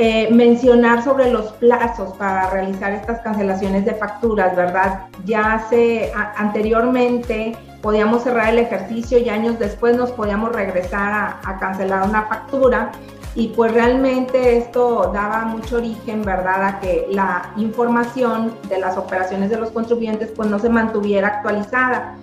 eh, 0.00 0.28
mencionar 0.30 1.02
sobre 1.02 1.28
los 1.28 1.50
plazos 1.54 2.12
para 2.18 2.48
realizar 2.50 2.92
estas 2.92 3.20
cancelaciones 3.20 3.84
de 3.84 3.94
facturas, 3.94 4.54
¿verdad? 4.54 5.08
Ya 5.24 5.54
hace 5.54 6.12
anteriormente 6.36 7.56
podíamos 7.82 8.22
cerrar 8.22 8.50
el 8.50 8.60
ejercicio 8.60 9.18
y 9.18 9.28
años 9.28 9.58
después 9.58 9.96
nos 9.96 10.12
podíamos 10.12 10.52
regresar 10.52 11.40
a, 11.44 11.58
cancelar 11.58 12.08
una 12.08 12.22
factura 12.26 12.92
y 13.34 13.48
pues 13.48 13.72
realmente 13.72 14.58
esto 14.58 15.10
daba 15.12 15.46
mucho 15.46 15.78
origen, 15.78 16.22
¿verdad?, 16.22 16.64
a 16.64 16.78
que 16.78 17.08
la 17.10 17.50
información 17.56 18.54
de 18.68 18.78
las 18.78 18.96
operaciones 18.96 19.50
de 19.50 19.56
los 19.56 19.72
contribuyentes 19.72 20.30
pues 20.30 20.48
no 20.48 20.60
se 20.60 20.68
mantuviera 20.68 21.26
actualizada. 21.26 22.14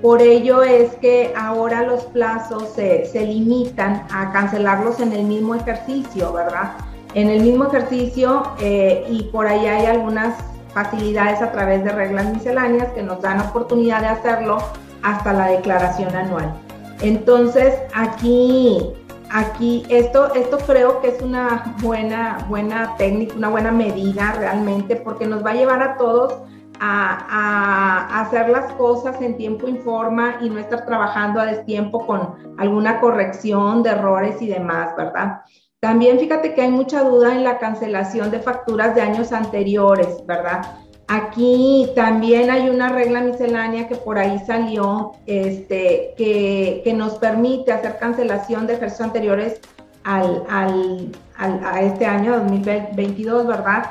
Por 0.00 0.22
ello 0.22 0.62
es 0.62 0.94
que 0.98 1.34
ahora 1.36 1.82
los 1.82 2.04
plazos 2.04 2.68
se, 2.68 3.06
se 3.06 3.26
limitan 3.26 4.06
a 4.12 4.30
cancelarlos 4.30 5.00
en 5.00 5.12
el 5.12 5.24
mismo 5.24 5.56
ejercicio, 5.56 6.32
¿verdad? 6.32 6.74
En 7.14 7.30
el 7.30 7.42
mismo 7.42 7.66
ejercicio 7.66 8.42
eh, 8.60 9.06
y 9.08 9.24
por 9.24 9.46
ahí 9.46 9.66
hay 9.66 9.86
algunas 9.86 10.34
facilidades 10.72 11.40
a 11.40 11.52
través 11.52 11.84
de 11.84 11.92
reglas 11.92 12.32
misceláneas 12.32 12.92
que 12.92 13.02
nos 13.02 13.20
dan 13.22 13.40
oportunidad 13.40 14.00
de 14.00 14.08
hacerlo 14.08 14.58
hasta 15.02 15.32
la 15.32 15.46
declaración 15.46 16.14
anual. 16.14 16.52
Entonces, 17.00 17.74
aquí, 17.94 18.92
aquí 19.30 19.84
esto, 19.88 20.34
esto 20.34 20.58
creo 20.66 21.00
que 21.00 21.08
es 21.08 21.22
una 21.22 21.76
buena, 21.80 22.38
buena 22.48 22.96
técnica, 22.96 23.34
una 23.36 23.50
buena 23.50 23.70
medida 23.70 24.32
realmente, 24.38 24.96
porque 24.96 25.26
nos 25.26 25.44
va 25.44 25.50
a 25.50 25.54
llevar 25.54 25.82
a 25.82 25.96
todos 25.96 26.34
a, 26.80 28.20
hacer 28.20 28.48
las 28.48 28.72
cosas 28.72 29.20
en 29.20 29.36
tiempo 29.36 29.68
y 29.68 29.76
forma 29.78 30.36
y 30.40 30.50
no 30.50 30.58
estar 30.58 30.84
trabajando 30.84 31.40
a 31.40 31.46
destiempo 31.46 32.06
con 32.06 32.34
alguna 32.58 33.00
corrección 33.00 33.82
de 33.82 33.90
errores 33.90 34.40
y 34.42 34.48
demás, 34.48 34.94
¿verdad? 34.96 35.42
También 35.84 36.18
fíjate 36.18 36.54
que 36.54 36.62
hay 36.62 36.70
mucha 36.70 37.02
duda 37.02 37.34
en 37.34 37.44
la 37.44 37.58
cancelación 37.58 38.30
de 38.30 38.40
facturas 38.40 38.94
de 38.94 39.02
años 39.02 39.32
anteriores, 39.32 40.24
¿verdad? 40.24 40.62
Aquí 41.08 41.90
también 41.94 42.50
hay 42.50 42.70
una 42.70 42.88
regla 42.88 43.20
miscelánea 43.20 43.86
que 43.86 43.94
por 43.94 44.16
ahí 44.16 44.38
salió, 44.46 45.12
este, 45.26 46.14
que, 46.16 46.90
nos 46.96 47.16
permite 47.16 47.70
hacer 47.70 47.98
cancelación 47.98 48.66
de 48.66 48.76
ejercicios 48.76 49.08
anteriores 49.08 49.60
al, 50.04 51.12
a 51.36 51.82
este 51.82 52.06
año 52.06 52.38
2022, 52.38 53.46
¿verdad? 53.46 53.84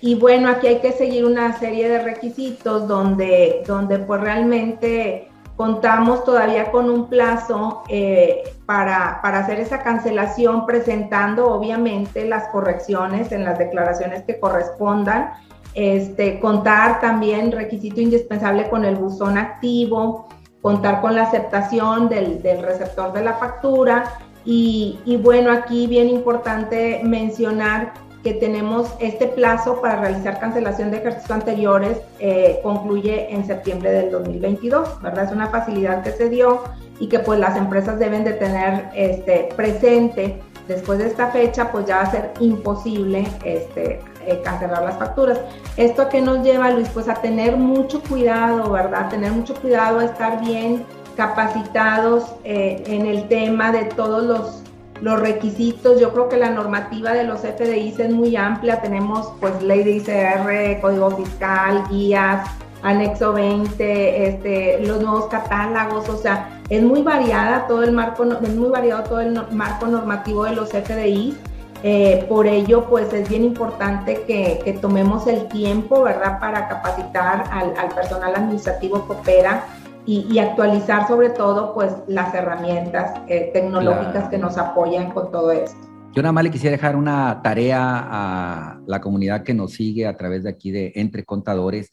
Y 0.00 0.16
bueno, 0.16 0.48
aquí 0.48 0.66
hay 0.66 0.80
que 0.80 0.90
seguir 0.90 1.24
una 1.24 1.56
serie 1.60 1.88
de 1.88 2.02
requisitos 2.02 2.88
donde, 2.88 3.62
donde 3.68 4.00
pues 4.00 4.20
realmente 4.20 5.28
contamos 5.56 6.24
todavía 6.24 6.70
con 6.70 6.90
un 6.90 7.08
plazo 7.08 7.82
eh, 7.88 8.42
para, 8.66 9.20
para, 9.22 9.40
hacer 9.40 9.58
esa 9.58 9.82
cancelación, 9.82 10.66
presentando 10.66 11.46
obviamente 11.46 12.26
las 12.26 12.48
correcciones 12.48 13.32
en 13.32 13.44
las 13.44 13.58
declaraciones 13.58 14.24
que 14.24 14.38
correspondan. 14.38 15.32
Este, 15.74 16.40
contar 16.40 17.00
también 17.00 17.52
requisito 17.52 18.00
indispensable 18.00 18.68
con 18.68 18.84
el 18.84 18.96
buzón 18.96 19.36
activo, 19.36 20.28
contar 20.62 21.00
con 21.00 21.14
la 21.14 21.24
aceptación 21.24 22.08
del, 22.08 22.42
del 22.42 22.62
receptor 22.62 23.12
de 23.12 23.22
la 23.22 23.34
factura 23.34 24.18
y, 24.44 24.98
y, 25.04 25.16
bueno, 25.16 25.50
aquí 25.50 25.86
bien 25.86 26.08
importante 26.08 27.00
mencionar 27.04 27.92
que 28.26 28.34
tenemos 28.34 28.92
este 28.98 29.28
plazo 29.28 29.80
para 29.80 30.00
realizar 30.00 30.40
cancelación 30.40 30.90
de 30.90 30.96
ejercicios 30.96 31.30
anteriores 31.30 31.98
eh, 32.18 32.58
concluye 32.60 33.32
en 33.32 33.46
septiembre 33.46 33.92
del 33.92 34.10
2022, 34.10 35.00
¿verdad? 35.00 35.26
Es 35.26 35.30
una 35.30 35.46
facilidad 35.46 36.02
que 36.02 36.10
se 36.10 36.28
dio 36.28 36.64
y 36.98 37.06
que 37.08 37.20
pues 37.20 37.38
las 37.38 37.56
empresas 37.56 38.00
deben 38.00 38.24
de 38.24 38.32
tener 38.32 38.88
este, 38.96 39.50
presente. 39.54 40.40
Después 40.66 40.98
de 40.98 41.06
esta 41.06 41.28
fecha, 41.28 41.70
pues 41.70 41.86
ya 41.86 41.98
va 41.98 42.02
a 42.02 42.10
ser 42.10 42.32
imposible 42.40 43.28
este, 43.44 44.00
eh, 44.26 44.40
cancelar 44.42 44.82
las 44.82 44.96
facturas. 44.96 45.38
¿Esto 45.76 46.02
a 46.02 46.08
qué 46.08 46.20
nos 46.20 46.42
lleva, 46.42 46.72
Luis? 46.72 46.88
Pues 46.88 47.08
a 47.08 47.14
tener 47.14 47.56
mucho 47.56 48.02
cuidado, 48.02 48.72
¿verdad? 48.72 49.08
Tener 49.08 49.30
mucho 49.30 49.54
cuidado, 49.54 50.00
a 50.00 50.04
estar 50.04 50.44
bien 50.44 50.84
capacitados 51.16 52.24
eh, 52.42 52.82
en 52.88 53.06
el 53.06 53.28
tema 53.28 53.70
de 53.70 53.84
todos 53.84 54.24
los 54.24 54.65
los 55.00 55.20
requisitos, 55.20 56.00
yo 56.00 56.12
creo 56.12 56.28
que 56.28 56.36
la 56.36 56.50
normativa 56.50 57.12
de 57.12 57.24
los 57.24 57.40
FDIs 57.40 57.98
es 57.98 58.10
muy 58.10 58.36
amplia, 58.36 58.80
tenemos 58.80 59.32
pues 59.40 59.62
ley 59.62 59.82
de 59.82 59.90
ICR, 59.92 60.80
código 60.80 61.10
fiscal, 61.10 61.84
guías, 61.90 62.48
anexo 62.82 63.32
20, 63.32 64.28
este, 64.28 64.80
los 64.86 65.00
nuevos 65.00 65.26
catálogos, 65.26 66.08
o 66.08 66.16
sea, 66.16 66.60
es 66.68 66.82
muy 66.82 67.02
variada 67.02 67.66
todo 67.66 67.82
el 67.82 67.92
marco, 67.92 68.24
es 68.24 68.54
muy 68.54 68.70
variado 68.70 69.04
todo 69.04 69.20
el 69.20 69.38
marco 69.52 69.86
normativo 69.86 70.44
de 70.44 70.52
los 70.52 70.70
FDIs. 70.70 71.36
Eh, 71.82 72.24
por 72.28 72.46
ello, 72.46 72.86
pues 72.86 73.12
es 73.12 73.28
bien 73.28 73.44
importante 73.44 74.22
que, 74.26 74.78
tomemos 74.80 75.26
el 75.26 75.46
tiempo, 75.46 76.02
¿verdad?, 76.02 76.40
para 76.40 76.68
capacitar 76.68 77.44
al, 77.52 77.74
al 77.76 77.94
personal 77.94 78.34
administrativo 78.34 79.06
que 79.06 79.12
opera 79.12 79.64
y, 80.06 80.38
actualizar 80.38 81.08
sobre 81.08 81.30
todo 81.30 81.74
pues 81.74 81.92
las 82.06 82.34
herramientas 82.34 83.20
eh, 83.28 83.50
tecnológicas 83.52 84.28
que 84.28 84.38
nos 84.38 84.56
apoyan 84.56 85.10
con 85.10 85.30
todo 85.32 85.50
esto. 85.50 85.76
Yo 86.14 86.22
nada 86.22 86.32
más 86.32 86.44
le 86.44 86.50
quisiera 86.50 86.76
dejar 86.76 86.96
una 86.96 87.42
tarea 87.42 87.80
a 87.82 88.80
la 88.86 89.00
comunidad 89.00 89.42
que 89.42 89.52
nos 89.52 89.72
sigue 89.72 90.06
a 90.06 90.16
través 90.16 90.44
de 90.44 90.50
aquí 90.50 90.70
de 90.70 90.92
Entre 90.94 91.24
Contadores. 91.24 91.90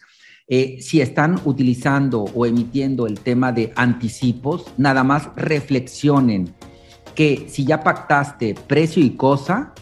Eh, 0.48 0.78
si 0.82 1.02
están 1.02 1.40
utilizando 1.44 2.24
o 2.34 2.46
emitiendo 2.46 3.08
el 3.08 3.20
tema 3.20 3.52
de 3.52 3.74
anticipos, 3.76 4.66
nada 4.78 5.04
más 5.04 5.30
reflexionen 5.36 6.54
que 7.16 7.48
si 7.50 7.66
ya 7.66 7.84
pactaste 7.84 8.56
precio 8.68 9.04
y 9.04 9.12
cosa 9.12 9.74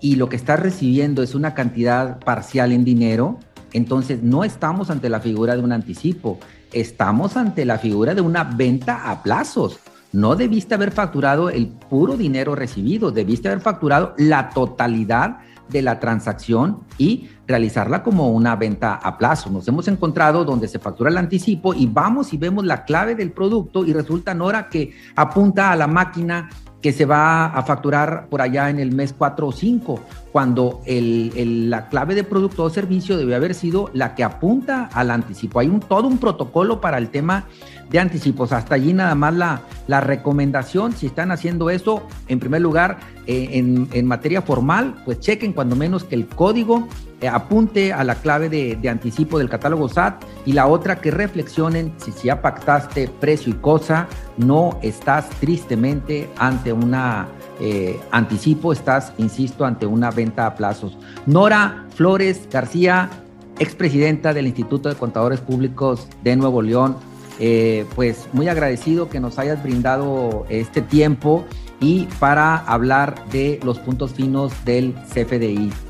y 0.00 0.16
lo 0.16 0.28
que 0.28 0.36
estás 0.36 0.60
recibiendo 0.60 1.22
es 1.22 1.34
una 1.34 1.54
cantidad 1.54 2.20
parcial 2.20 2.72
en 2.72 2.84
dinero, 2.84 3.38
entonces 3.72 4.22
no 4.22 4.44
estamos 4.44 4.90
ante 4.90 5.08
la 5.08 5.20
figura 5.20 5.56
de 5.56 5.62
un 5.62 5.72
anticipo, 5.72 6.38
estamos 6.72 7.36
ante 7.36 7.64
la 7.64 7.78
figura 7.78 8.14
de 8.14 8.20
una 8.20 8.44
venta 8.44 9.10
a 9.10 9.22
plazos. 9.22 9.78
no 10.10 10.36
debiste 10.36 10.74
haber 10.74 10.90
facturado 10.90 11.50
el 11.50 11.68
puro 11.68 12.16
dinero 12.16 12.54
recibido, 12.54 13.10
debiste 13.10 13.48
haber 13.48 13.60
facturado 13.60 14.14
la 14.16 14.48
totalidad 14.50 15.40
de 15.68 15.82
la 15.82 16.00
transacción 16.00 16.80
y 16.96 17.28
realizarla 17.48 18.02
como 18.02 18.30
una 18.30 18.54
venta 18.54 18.94
a 18.94 19.16
plazo. 19.16 19.50
Nos 19.50 19.66
hemos 19.66 19.88
encontrado 19.88 20.44
donde 20.44 20.68
se 20.68 20.78
factura 20.78 21.10
el 21.10 21.16
anticipo 21.16 21.72
y 21.74 21.86
vamos 21.86 22.32
y 22.34 22.36
vemos 22.36 22.64
la 22.64 22.84
clave 22.84 23.14
del 23.14 23.32
producto 23.32 23.86
y 23.86 23.92
resulta 23.94 24.34
Nora 24.34 24.68
que 24.68 24.92
apunta 25.16 25.72
a 25.72 25.76
la 25.76 25.86
máquina 25.86 26.50
que 26.82 26.92
se 26.92 27.06
va 27.06 27.46
a 27.46 27.62
facturar 27.64 28.28
por 28.28 28.40
allá 28.40 28.70
en 28.70 28.78
el 28.78 28.92
mes 28.92 29.12
4 29.16 29.48
o 29.48 29.52
5, 29.52 30.00
cuando 30.30 30.80
la 30.86 31.88
clave 31.88 32.14
de 32.14 32.22
producto 32.22 32.62
o 32.62 32.70
servicio 32.70 33.16
debe 33.16 33.34
haber 33.34 33.54
sido 33.54 33.90
la 33.94 34.14
que 34.14 34.22
apunta 34.22 34.88
al 34.92 35.10
anticipo. 35.10 35.58
Hay 35.58 35.68
un, 35.68 35.80
todo 35.80 36.06
un 36.06 36.18
protocolo 36.18 36.80
para 36.80 36.98
el 36.98 37.08
tema 37.08 37.46
de 37.90 37.98
anticipos. 37.98 38.52
Hasta 38.52 38.76
allí 38.76 38.92
nada 38.92 39.16
más 39.16 39.34
la, 39.34 39.62
la 39.88 40.00
recomendación, 40.00 40.92
si 40.92 41.06
están 41.06 41.32
haciendo 41.32 41.68
eso, 41.68 42.06
en 42.28 42.38
primer 42.38 42.60
lugar, 42.60 42.98
eh, 43.26 43.48
en, 43.52 43.88
en, 43.92 44.06
materia 44.06 44.42
formal, 44.42 45.02
pues 45.04 45.18
chequen 45.18 45.52
cuando 45.52 45.74
menos 45.74 46.04
que 46.04 46.14
el 46.14 46.28
código 46.28 46.86
apunte 47.26 47.92
a 47.92 48.04
la 48.04 48.14
clave 48.14 48.48
de, 48.48 48.88
anticipo 48.88 49.38
del 49.38 49.48
catálogo 49.48 49.88
SAT 49.88 50.22
y 50.46 50.52
la 50.52 50.66
otra 50.66 51.00
que 51.00 51.10
reflexionen 51.10 51.92
si, 51.96 52.12
ya 52.22 52.40
pactaste 52.40 53.08
precio 53.08 53.52
y 53.52 53.56
cosa, 53.56 54.06
no 54.36 54.78
estás 54.82 55.28
tristemente 55.40 56.30
ante 56.36 56.72
una 56.72 57.26
eh, 57.60 57.98
anticipo, 58.12 58.72
estás, 58.72 59.12
insisto, 59.18 59.64
ante 59.64 59.84
una 59.86 60.10
venta 60.10 60.46
a 60.46 60.54
plazos. 60.54 60.96
Nora 61.26 61.86
Flores 61.96 62.48
García, 62.50 63.10
expresidenta 63.58 64.32
del 64.32 64.46
Instituto 64.46 64.88
de 64.88 64.94
Contadores 64.94 65.40
Públicos 65.40 66.06
de 66.22 66.36
Nuevo 66.36 66.62
León, 66.62 66.96
eh, 67.40 67.84
pues 67.96 68.28
muy 68.32 68.48
agradecido 68.48 69.08
que 69.08 69.18
nos 69.18 69.38
hayas 69.38 69.62
brindado 69.62 70.46
este 70.48 70.82
tiempo 70.82 71.44
y 71.80 72.06
para 72.18 72.56
hablar 72.56 73.28
de 73.30 73.60
los 73.64 73.78
puntos 73.78 74.12
finos 74.12 74.52
del 74.64 74.94
CFDI. 75.12 75.87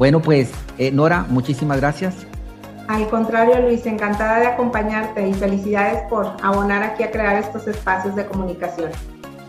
Bueno, 0.00 0.22
pues 0.22 0.50
eh, 0.78 0.90
Nora, 0.90 1.26
muchísimas 1.28 1.78
gracias. 1.78 2.26
Al 2.88 3.06
contrario, 3.10 3.60
Luis, 3.60 3.84
encantada 3.84 4.40
de 4.40 4.46
acompañarte 4.46 5.28
y 5.28 5.34
felicidades 5.34 6.04
por 6.08 6.26
abonar 6.42 6.82
aquí 6.82 7.02
a 7.02 7.10
crear 7.10 7.36
estos 7.36 7.68
espacios 7.68 8.16
de 8.16 8.24
comunicación. 8.24 8.92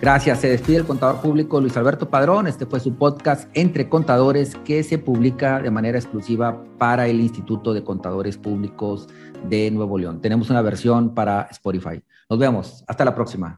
Gracias. 0.01 0.39
Se 0.39 0.49
despide 0.49 0.75
el 0.75 0.85
contador 0.85 1.21
público 1.21 1.61
Luis 1.61 1.77
Alberto 1.77 2.09
Padrón. 2.09 2.47
Este 2.47 2.65
fue 2.65 2.81
su 2.81 2.93
podcast 2.95 3.49
Entre 3.53 3.87
Contadores 3.87 4.57
que 4.65 4.83
se 4.83 4.97
publica 4.97 5.61
de 5.61 5.71
manera 5.71 5.97
exclusiva 5.97 6.61
para 6.77 7.07
el 7.07 7.21
Instituto 7.21 7.73
de 7.73 7.85
Contadores 7.85 8.35
Públicos 8.35 9.07
de 9.47 9.71
Nuevo 9.71 9.97
León. 9.97 10.19
Tenemos 10.19 10.49
una 10.49 10.61
versión 10.61 11.13
para 11.15 11.43
Spotify. 11.43 12.03
Nos 12.29 12.37
vemos. 12.37 12.83
Hasta 12.89 13.05
la 13.05 13.15
próxima. 13.15 13.57